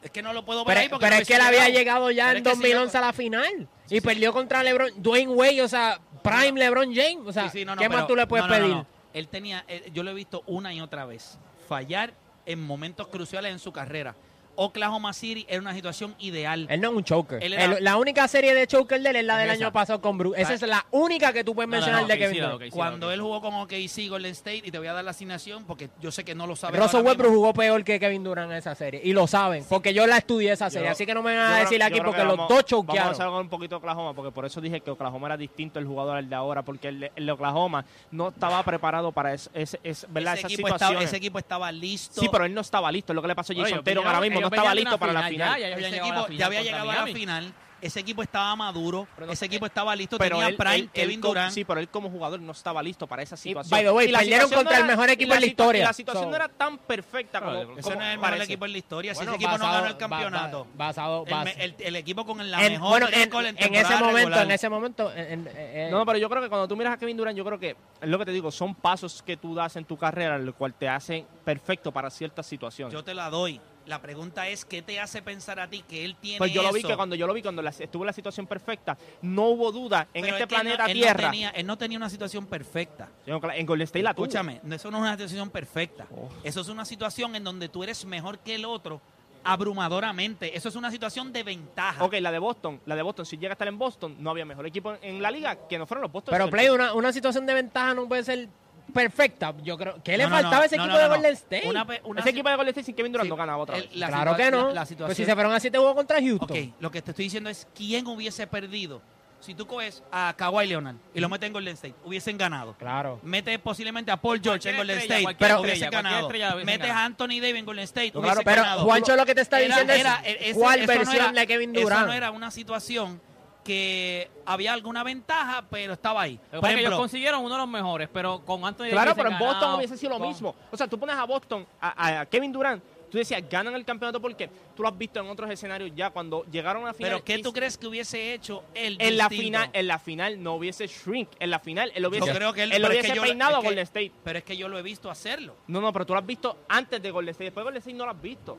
Es 0.02 0.10
que 0.10 0.22
no 0.22 0.32
lo 0.32 0.44
puedo 0.44 0.64
ver 0.64 0.74
Pero, 0.74 0.80
ahí 0.80 0.88
porque 0.88 1.04
pero 1.06 1.16
no 1.16 1.22
es 1.22 1.28
que 1.28 1.34
él 1.34 1.40
había 1.40 1.68
llegado. 1.68 2.10
ya 2.10 2.32
en 2.32 2.38
es 2.38 2.42
que 2.42 2.50
si 2.50 2.56
2011 2.56 2.92
yo- 2.92 2.98
a 2.98 3.06
la 3.06 3.12
final 3.12 3.68
y 3.88 4.00
perdió 4.00 4.32
contra 4.32 4.62
LeBron, 4.62 4.90
Dwayne 4.96 5.32
Wade, 5.32 5.62
o 5.62 5.68
sea, 5.68 6.00
Prime 6.22 6.58
LeBron 6.58 6.94
James, 6.94 7.20
o 7.26 7.32
sea, 7.32 7.44
no, 7.64 7.76
¿qué 7.76 7.88
más 7.88 8.06
tú 8.06 8.16
le 8.16 8.26
puedes 8.26 8.46
pedir? 8.46 8.84
Él 9.14 9.28
tenía, 9.28 9.64
eh, 9.68 9.90
yo 9.92 10.02
lo 10.02 10.10
he 10.10 10.14
visto 10.14 10.42
una 10.46 10.72
y 10.72 10.80
otra 10.80 11.04
vez 11.04 11.38
fallar 11.68 12.14
en 12.46 12.60
momentos 12.60 13.08
cruciales 13.08 13.52
en 13.52 13.58
su 13.58 13.72
carrera. 13.72 14.16
Oklahoma 14.56 15.12
City 15.12 15.44
era 15.48 15.60
una 15.60 15.74
situación 15.74 16.14
ideal. 16.18 16.66
Él 16.70 16.80
no 16.80 16.90
es 16.90 16.96
un 16.96 17.04
choker. 17.04 17.42
Él 17.42 17.52
era- 17.54 17.64
El- 17.76 17.84
la 17.84 17.96
única 17.96 18.26
serie 18.28 18.54
de 18.54 18.66
choker 18.66 19.00
de 19.00 19.10
él 19.10 19.16
es 19.16 19.24
la 19.24 19.36
del 19.38 19.50
Esa. 19.50 19.64
año 19.64 19.72
pasado 19.72 20.00
con 20.00 20.18
Bruce. 20.18 20.40
Esa 20.40 20.54
es 20.54 20.62
la 20.62 20.86
única 20.90 21.32
que 21.32 21.44
tú 21.44 21.54
puedes 21.54 21.68
No, 21.68 21.76
no, 21.76 21.80
mencionar 21.80 22.02
no, 22.02 22.08
de 22.08 22.18
Kevin 22.18 22.34
sí, 22.34 22.40
Durant. 22.40 22.72
Cuando 22.72 23.10
él 23.12 23.20
jugó 23.20 23.40
con 23.40 23.54
OKC 23.54 24.08
Golden 24.08 24.32
State, 24.32 24.62
y 24.64 24.70
te 24.70 24.78
voy 24.78 24.86
a 24.88 24.92
dar 24.92 25.04
la 25.04 25.10
asignación 25.12 25.64
porque 25.64 25.90
yo 26.00 26.10
sé 26.10 26.24
que 26.24 26.34
no 26.34 26.46
lo 26.46 26.56
sabes. 26.56 26.78
Russell 26.80 27.02
Westbrook 27.02 27.32
jugó 27.34 27.54
peor 27.54 27.82
que 27.84 27.98
Kevin 27.98 28.24
Durant 28.24 28.50
en 28.52 28.58
esa 28.58 28.74
serie. 28.74 29.00
Y 29.02 29.12
lo 29.12 29.26
saben, 29.26 29.64
porque 29.68 29.94
yo 29.94 30.06
la 30.06 30.18
estudié 30.18 30.52
esa 30.52 30.70
serie. 30.70 30.86
Yo- 30.88 30.92
así 30.92 31.06
que 31.06 31.14
no 31.14 31.22
me 31.22 31.36
van 31.36 31.52
a 31.52 31.56
decir 31.58 31.82
aquí 31.82 32.00
porque 32.00 32.20
que 32.20 32.24
los 32.24 32.36
dos 32.36 32.48
Vamos 32.48 32.62
a 32.62 32.66
choquearon. 32.66 33.22
algo 33.22 33.40
un 33.40 33.48
poquito 33.48 33.76
de 33.76 33.78
Oklahoma, 33.78 34.14
porque 34.14 34.30
por 34.32 34.44
eso 34.44 34.60
dije 34.60 34.80
que 34.80 34.90
Oklahoma 34.90 35.28
era 35.28 35.36
distinto 35.36 35.78
el 35.78 35.86
jugador 35.86 36.16
al 36.16 36.28
de 36.28 36.34
ahora, 36.36 36.62
porque 36.62 36.88
el 36.88 37.00
de, 37.00 37.12
el 37.16 37.26
de 37.26 37.32
Oklahoma 37.32 37.84
no 38.10 38.28
estaba 38.28 38.62
preparado 38.62 39.12
para 39.12 39.32
es, 39.34 39.50
es- 39.54 39.78
es- 39.82 40.06
¿verdad? 40.10 40.34
Ese 40.34 40.40
esas 40.46 40.52
equipo, 40.52 40.68
estaba, 40.68 41.02
ese 41.02 41.16
equipo 41.16 41.38
estaba 41.38 41.72
listo. 41.72 42.20
Sí, 42.20 42.28
pero 42.30 42.44
él 42.44 42.54
no 42.54 42.60
estaba 42.60 42.90
listo, 42.92 43.12
es 43.12 43.14
lo 43.14 43.22
que 43.22 43.28
le 43.28 43.34
pasó 43.34 43.52
a 43.52 43.56
Jason 43.56 43.82
venían- 43.84 44.06
ahora 44.06 44.20
mismo, 44.20 44.40
no 44.42 44.48
estaba 44.48 44.74
listo 44.74 44.98
para 44.98 45.12
la 45.12 45.22
final, 45.28 45.60
ya, 45.60 45.68
equipo 45.88 46.44
había 46.44 46.62
llegado 46.62 46.90
a 46.90 46.94
la 46.94 47.06
final. 47.06 47.52
Ese 47.82 47.98
equipo 47.98 48.22
estaba 48.22 48.54
maduro. 48.54 49.08
Pero 49.16 49.32
ese 49.32 49.46
equipo 49.46 49.66
estaba 49.66 49.96
listo. 49.96 50.16
Pero 50.16 50.36
tenía 50.36 50.50
él- 50.50 50.56
Prime, 50.56 50.74
él- 50.76 50.90
Kevin 50.90 51.20
Durant. 51.20 51.52
Sí, 51.52 51.64
pero 51.64 51.80
él 51.80 51.88
como 51.88 52.10
jugador 52.10 52.40
no 52.40 52.52
estaba 52.52 52.80
listo 52.80 53.08
para 53.08 53.24
esa 53.24 53.34
Y, 53.34 53.38
situación. 53.38 53.70
by 53.72 53.82
the 53.82 53.90
way, 53.90 54.06
Y 54.08 54.12
la 54.12 54.18
perdieron 54.20 54.50
contra 54.50 54.76
no 54.76 54.80
el 54.82 54.86
mejor 54.86 55.08
y 55.08 55.12
equipo 55.14 55.30
la 55.30 55.34
en 55.34 55.40
la 55.40 55.46
historia. 55.48 55.80
Y 55.80 55.84
la 55.86 55.92
situación 55.92 56.24
So- 56.26 56.30
no 56.30 56.36
era 56.36 56.46
tan 56.48 56.78
perfecta 56.78 57.40
como, 57.40 57.50
Ese 57.58 57.66
no 57.66 57.78
es 57.80 57.86
el 57.88 57.98
mejor 57.98 58.20
parece. 58.20 58.44
equipo 58.44 58.66
en 58.66 58.70
la 58.72 58.78
historia. 58.78 59.14
Si 59.14 59.18
Bueno, 59.18 59.32
ese 59.32 59.36
equipo 59.36 59.50
no 59.50 59.58
basado- 59.58 59.72
ganó 59.72 59.86
el 59.88 59.96
campeonato. 59.96 60.64
ba- 60.76 60.86
basado- 60.86 61.24
el, 61.26 61.48
el- 61.60 61.74
el 61.80 61.96
equipo 61.96 62.24
con 62.24 62.48
la 62.52 62.64
en- 62.64 62.72
mejor 62.74 62.88
bueno, 62.88 63.08
en, 63.08 63.14
en 63.14 63.56
en 63.58 63.74
ese 63.74 63.96
momento, 63.96 64.16
regular. 64.16 64.44
en 64.44 64.50
ese 64.52 64.68
momento, 64.68 65.12
en- 65.12 65.32
en- 65.32 65.50
eh, 65.52 65.88
No, 65.90 66.06
pero 66.06 66.18
yo 66.18 66.30
creo 66.30 66.40
que 66.40 66.48
cuando 66.48 66.68
tú 66.68 66.76
miras 66.76 66.92
a 66.94 66.96
Kevin 66.98 67.16
Durant, 67.16 67.36
yo 67.36 67.44
creo 67.44 67.58
que 67.58 67.70
es 68.00 68.08
lo 68.08 68.16
que 68.16 68.26
te 68.26 68.30
digo, 68.30 68.52
son 68.52 68.76
pasos 68.76 69.24
que 69.24 69.36
tú 69.36 69.56
das 69.56 69.74
en 69.74 69.84
tu 69.86 69.96
carrera, 69.96 70.36
el 70.36 70.54
cual 70.54 70.72
te 70.72 70.88
hacen 70.88 71.26
perfecto 71.44 71.90
para 71.90 72.10
ciertas 72.10 72.46
situaciones. 72.46 72.92
Yo 72.94 73.02
te 73.02 73.12
la 73.12 73.28
doy. 73.28 73.60
La 73.86 74.00
pregunta 74.00 74.46
es, 74.48 74.64
¿qué 74.64 74.80
te 74.80 75.00
hace 75.00 75.22
pensar 75.22 75.58
a 75.58 75.68
ti 75.68 75.82
que 75.88 76.04
él 76.04 76.14
tiene 76.20 76.38
Pues 76.38 76.52
yo 76.52 76.62
lo 76.62 76.72
vi 76.72 76.78
eso? 76.80 76.88
que 76.88 76.94
cuando 76.96 77.16
yo 77.16 77.26
lo 77.26 77.34
vi, 77.34 77.42
cuando 77.42 77.62
la- 77.62 77.70
estuvo 77.70 78.04
en 78.04 78.06
la 78.06 78.12
situación 78.12 78.46
perfecta, 78.46 78.96
no 79.22 79.48
hubo 79.48 79.72
duda 79.72 80.06
en 80.14 80.22
Pero 80.22 80.36
este 80.36 80.42
es 80.44 80.48
que 80.48 80.54
él 80.54 80.58
no- 80.58 80.62
planeta 80.76 80.86
él 80.92 80.98
no 80.98 81.02
Tierra. 81.04 81.30
tenía- 81.30 81.50
él 81.50 81.66
no 81.66 81.76
tenía 81.78 81.98
una 81.98 82.08
situación 82.10 82.46
perfecta. 82.46 83.08
En 83.26 83.66
Golden 83.66 83.84
State 83.84 84.02
la 84.04 84.14
tuvo. 84.14 84.26
Escúchame, 84.26 84.60
no, 84.62 84.74
eso 84.76 84.90
no 84.90 84.98
es 84.98 85.02
una 85.02 85.12
situación 85.16 85.50
perfecta. 85.50 86.06
Oh. 86.14 86.28
Eso 86.44 86.60
es 86.60 86.68
una 86.68 86.84
situación 86.84 87.34
en 87.34 87.42
donde 87.44 87.68
tú 87.68 87.82
eres 87.82 88.04
mejor 88.04 88.38
que 88.38 88.54
el 88.54 88.64
otro 88.64 89.00
abrumadoramente. 89.44 90.56
Eso 90.56 90.68
es 90.68 90.76
una 90.76 90.90
situación 90.90 91.32
de 91.32 91.42
ventaja. 91.42 92.04
Ok, 92.04 92.14
la 92.20 92.30
de 92.32 92.38
Boston, 92.38 92.80
la 92.86 92.94
de 92.96 93.02
Boston, 93.02 93.26
si 93.26 93.36
llega 93.36 93.50
a 93.50 93.54
estar 93.54 93.68
en 93.68 93.78
Boston, 93.78 94.16
no 94.20 94.30
había 94.30 94.44
mejor 94.44 94.66
equipo 94.66 94.94
en 95.02 95.20
la 95.20 95.30
liga 95.30 95.56
que 95.68 95.78
no 95.78 95.86
fueron 95.86 96.02
los 96.02 96.12
Boston. 96.12 96.32
Pero 96.32 96.44
Celtics. 96.44 96.60
Play, 96.62 96.68
una, 96.74 96.94
una 96.94 97.12
situación 97.12 97.46
de 97.46 97.54
ventaja 97.54 97.94
no 97.94 98.06
puede 98.08 98.24
ser 98.24 98.48
perfecta. 98.92 99.54
Yo 99.62 99.76
creo. 99.78 100.02
¿Qué 100.02 100.16
le 100.16 100.24
No, 100.24 100.30
no, 100.30 100.34
faltaba 100.36 100.56
no, 100.56 100.62
a 100.62 100.66
ese 100.66 100.76
no, 100.76 100.84
equipo 100.84 100.96
no, 100.96 101.02
de 101.02 101.08
no. 101.08 101.14
Golden 101.14 101.32
State? 101.34 101.68
Una 101.68 101.86
una 102.04 102.20
Ese 102.20 102.30
equipo 102.30 102.48
de 102.48 102.56
Golden 102.56 102.70
State 102.72 102.84
sin 102.86 102.94
Kevin 102.94 103.12
Durant 103.12 103.26
Sí, 103.26 103.30
no 103.30 103.36
ganaba 103.36 103.62
otra 103.62 103.76
vez. 103.76 103.88
la 103.96 104.08
claro 104.08 104.36
que 104.36 104.50
no. 104.50 104.68
la- 104.68 104.72
la 104.74 104.80
pues 104.80 104.88
situación- 104.88 105.16
si 105.16 105.24
se 105.24 105.34
fueron 105.34 105.52
a 105.52 105.60
siete 105.60 105.78
juegos 105.78 105.94
contra 105.96 106.20
Houston. 106.20 106.50
Ok, 106.50 106.74
lo 106.80 106.90
que 106.90 107.02
te 107.02 107.10
estoy 107.12 107.24
diciendo 107.26 107.50
es 107.50 107.66
quién 107.74 108.06
hubiese 108.06 108.46
perdido. 108.46 109.00
Si 109.40 109.56
tú 109.56 109.66
coges 109.66 110.04
a 110.12 110.32
Kawhi 110.36 110.68
Leonard 110.68 110.94
y 111.12 111.18
lo 111.18 111.28
metes 111.28 111.48
en 111.48 111.52
Golden 111.52 111.74
State, 111.74 111.96
hubiesen 112.04 112.38
ganado. 112.38 112.74
Claro. 112.78 113.18
Mete 113.24 113.58
posiblemente 113.58 114.12
a 114.12 114.16
Paul 114.16 114.40
George 114.40 114.70
en 114.70 114.76
Golden 114.76 114.98
estrella, 114.98 115.18
State, 115.22 115.36
pero 115.36 115.54
estrella, 115.56 115.60
hubiese 115.60 115.80
cualquier 115.90 116.02
ganado. 116.04 116.26
estrella 116.28 116.46
hubiesen 116.54 116.66
Metes 116.66 116.86
ganado. 116.86 117.00
a 117.00 117.04
Anthony 117.06 117.40
Davis 117.40 117.56
en 117.56 117.64
Golden 117.64 117.84
State, 117.84 118.12
Claro, 118.12 118.26
hubiese 118.28 118.44
Pero 118.44 118.62
ganado. 118.62 118.84
Juancho 118.84 119.16
lo 119.16 119.26
que 119.26 119.34
te 119.34 119.40
está 119.40 119.56
diciendo 119.56 119.92
era- 119.92 120.22
es 120.24 120.36
ese- 120.50 120.60
cuál 120.60 120.78
eso 120.78 120.92
no 120.92 120.98
versión 120.98 121.16
era- 121.16 121.32
de 121.40 121.46
Kevin 121.48 121.74
Eso 121.74 121.82
Durant. 121.82 122.06
no 122.06 122.12
era 122.12 122.30
una 122.30 122.52
situación 122.52 123.20
que 123.64 124.30
había 124.44 124.72
alguna 124.72 125.02
ventaja, 125.04 125.64
pero 125.70 125.92
estaba 125.92 126.22
ahí. 126.22 126.38
Por 126.60 126.68
ellos 126.70 126.94
consiguieron 126.94 127.44
uno 127.44 127.54
de 127.54 127.60
los 127.60 127.68
mejores, 127.68 128.08
pero 128.12 128.40
con 128.44 128.64
Anthony 128.64 128.88
Claro, 128.90 129.10
Davis 129.10 129.14
pero 129.16 129.28
en 129.28 129.34
hubiesen 129.34 129.46
Boston 129.46 129.60
ganado, 129.60 129.76
hubiese 129.78 129.96
sido 129.96 130.10
lo 130.12 130.18
con- 130.18 130.28
mismo. 130.28 130.54
O 130.70 130.76
sea, 130.76 130.88
tú 130.88 130.98
pones 130.98 131.16
a 131.16 131.24
Boston, 131.24 131.66
a, 131.80 132.20
a 132.20 132.26
Kevin 132.26 132.52
Durant, 132.52 132.82
tú 133.10 133.18
decías, 133.18 133.42
ganan 133.48 133.74
el 133.74 133.84
campeonato 133.84 134.20
porque 134.20 134.48
tú 134.74 134.82
lo 134.82 134.88
has 134.88 134.96
visto 134.98 135.20
en 135.20 135.26
otros 135.28 135.50
escenarios 135.50 135.92
ya, 135.94 136.10
cuando 136.10 136.44
llegaron 136.50 136.82
a 136.82 136.86
la 136.86 136.94
final. 136.94 137.12
pero 137.12 137.24
¿qué 137.24 137.36
y- 137.38 137.42
tú 137.42 137.52
crees 137.52 137.76
que 137.78 137.86
hubiese 137.86 138.32
hecho 138.34 138.64
él 138.74 138.96
En 138.98 139.16
la 139.18 139.28
final, 139.28 139.70
en 139.72 139.86
la 139.86 139.98
final 139.98 140.42
no 140.42 140.54
hubiese 140.54 140.86
shrink. 140.86 141.28
En 141.38 141.50
la 141.50 141.58
final 141.58 141.92
él 141.94 142.02
lo 142.02 142.08
hubiese, 142.08 142.26
Yo 142.26 142.34
creo 142.34 142.52
que 142.52 142.62
él, 142.64 142.72
él 142.72 142.82
es 142.84 142.88
hubiese 142.90 143.14
yo- 143.14 143.24
es 143.24 143.40
a 143.40 143.56
Golden 143.58 143.78
State. 143.84 144.12
Pero 144.24 144.38
es 144.38 144.44
que 144.44 144.56
yo 144.56 144.68
lo 144.68 144.78
he 144.78 144.82
visto 144.82 145.10
hacerlo. 145.10 145.56
No, 145.68 145.80
no, 145.80 145.92
pero 145.92 146.06
tú 146.06 146.14
lo 146.14 146.18
has 146.20 146.26
visto 146.26 146.56
antes 146.68 147.00
de 147.02 147.10
Golden 147.10 147.30
State. 147.32 147.44
Después 147.44 147.62
de 147.62 147.64
Golden 147.66 147.78
State 147.80 147.96
no 147.96 148.04
lo 148.06 148.10
has 148.12 148.20
visto. 148.22 148.58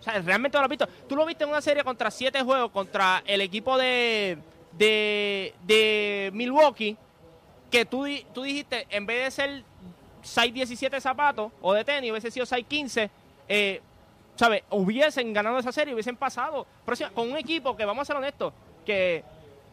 O 0.00 0.02
sea, 0.02 0.18
realmente 0.20 0.56
no 0.56 0.62
lo 0.62 0.64
has 0.64 0.70
visto. 0.70 0.88
Tú 1.08 1.14
lo 1.14 1.26
viste 1.26 1.44
en 1.44 1.50
una 1.50 1.60
serie 1.60 1.84
contra 1.84 2.10
siete 2.10 2.42
juegos 2.42 2.70
contra 2.70 3.22
el 3.26 3.42
equipo 3.42 3.76
de, 3.76 4.38
de, 4.72 5.54
de 5.64 6.30
Milwaukee. 6.32 6.96
Que 7.70 7.84
tú, 7.84 8.06
tú 8.34 8.42
dijiste, 8.42 8.86
en 8.90 9.06
vez 9.06 9.24
de 9.24 9.30
ser 9.30 9.64
6-17 10.22 11.00
zapatos 11.00 11.52
o 11.60 11.72
de 11.72 11.84
tenis, 11.84 12.10
hubiese 12.10 12.30
sido 12.30 12.46
6-15. 12.46 13.10
Eh, 13.48 13.80
¿Sabes? 14.36 14.62
Hubiesen 14.70 15.32
ganado 15.34 15.58
esa 15.58 15.70
serie, 15.70 15.92
hubiesen 15.92 16.16
pasado. 16.16 16.66
Con 17.14 17.30
un 17.30 17.36
equipo 17.36 17.76
que, 17.76 17.84
vamos 17.84 18.02
a 18.02 18.06
ser 18.06 18.16
honestos, 18.16 18.54
que 18.86 19.22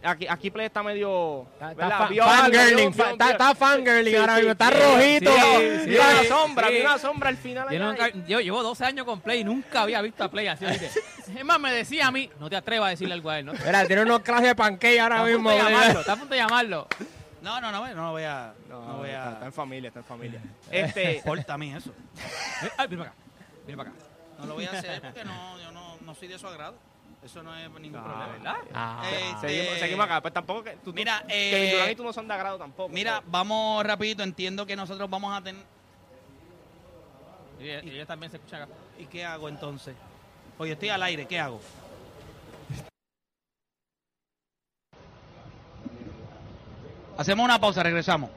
aquí, 0.04 0.28
aquí 0.28 0.52
Play 0.52 0.66
está 0.68 0.84
medio. 0.84 1.48
Está, 1.54 1.72
está 1.72 1.90
fangirling, 1.98 2.90
está, 2.90 3.30
está 3.32 3.56
fangirling 3.56 4.14
Sí, 4.14 4.16
ahora 4.16 4.34
sí, 4.36 4.40
mismo, 4.42 4.52
está 4.52 4.68
sí, 4.70 4.74
rojito. 4.74 5.32
sí, 5.32 5.90
vi 5.90 5.96
una 5.98 6.20
Sí, 6.22 6.28
sombra, 6.28 6.68
sí. 6.68 6.74
vi 6.74 6.82
una 6.82 6.98
sombra 6.98 7.30
al 7.30 7.38
final. 7.38 7.70
Yo, 7.70 7.80
nunca- 7.80 8.10
yo 8.28 8.40
llevo 8.40 8.64
12 8.64 8.86
años 8.86 9.06
con 9.06 9.22
Play 9.22 9.42
y 9.42 9.44
nunca 9.44 9.82
había 9.82 10.02
visto 10.02 10.24
a 10.24 10.30
Play 10.32 10.48
así. 10.48 10.66
Es 10.66 11.44
más, 11.46 11.60
me 11.60 11.72
decía 11.72 12.08
a 12.08 12.12
mí, 12.12 12.30
no 12.40 12.50
te 12.50 12.56
atrevas 12.56 12.88
a 12.88 12.90
decirle 12.92 13.14
algo 13.14 13.30
a 13.30 13.40
él, 13.40 13.46
¿no? 13.46 13.54
Está 13.54 13.66
Mira, 13.66 13.86
tiene 13.86 14.02
unos 14.04 14.22
clases 14.22 14.48
de 14.48 14.56
pancake 14.56 15.00
a 15.00 15.04
ahora 15.04 15.24
mismo. 15.24 15.52
está 15.52 16.14
a 16.14 16.16
punto 16.16 16.34
de 16.34 16.40
llamarlo. 16.42 16.88
No, 17.42 17.62
no, 17.62 17.72
no, 17.72 17.88
no 17.94 18.12
voy 18.12 18.24
a. 18.24 18.54
No, 18.68 18.86
No, 18.88 18.98
voy 18.98 19.10
está, 19.10 19.32
está 19.34 19.44
a. 19.44 19.46
en 19.48 19.54
familia, 19.54 19.88
está 19.90 20.00
en 20.00 20.06
familia. 20.06 20.42
Este, 20.72 21.16
Importa 21.18 21.54
a 21.54 21.58
mí 21.58 21.74
eso. 21.74 21.92
Eh, 22.64 22.70
Ay, 22.78 22.88
ven 22.88 23.00
para 23.00 23.12
acá, 23.12 23.20
ven 23.68 23.78
para 23.78 23.90
acá. 23.92 24.00
No 24.40 24.46
lo 24.48 24.54
voy 24.56 24.66
a 24.66 24.72
hacer 24.72 25.02
porque 25.02 25.24
no, 25.24 25.60
yo 25.60 25.72
no, 25.72 25.98
no 26.02 26.16
soy 26.16 26.28
de 26.28 26.38
su 26.40 26.48
agrado. 26.48 26.76
Eso 27.28 27.44
no 27.44 27.54
es 27.54 27.70
ningún 27.82 28.00
Ah, 28.00 28.04
problema. 28.06 28.28
¿verdad? 28.32 28.56
Ah, 28.74 29.02
Este, 29.36 29.48
seguimos, 29.50 29.80
seguimos 29.80 30.06
acá, 30.06 30.22
pues 30.22 30.34
tampoco 30.34 30.64
que 30.64 30.78
tú, 30.78 30.94
Mira, 30.94 31.20
tú- 31.20 31.28
eh, 31.30 31.90
y 31.92 31.96
tú 31.96 32.04
no 32.04 32.14
son 32.14 32.26
de 32.26 32.34
agrado 32.34 32.58
tampoco. 32.58 32.88
Mira, 32.88 33.22
vamos 33.26 33.86
rapidito. 33.86 34.24
Entiendo 34.24 34.66
que 34.66 34.78
nosotros 34.78 35.10
vamos 35.10 35.38
a 35.38 35.44
tener. 35.44 35.62
Y, 37.60 37.66
y 37.66 37.90
ella 37.96 38.06
también 38.06 38.32
se 38.32 38.38
escucha 38.38 38.64
acá. 38.64 38.70
¿Y 38.98 39.08
qué 39.08 39.26
hago 39.26 39.50
entonces? 39.50 39.94
Oye, 40.58 40.72
estoy 40.72 40.88
al 40.88 41.04
aire. 41.04 41.26
¿Qué 41.28 41.38
hago? 41.38 41.60
Hacemos 47.18 47.44
una 47.44 47.60
pausa, 47.60 47.84
regresamos. 47.84 48.30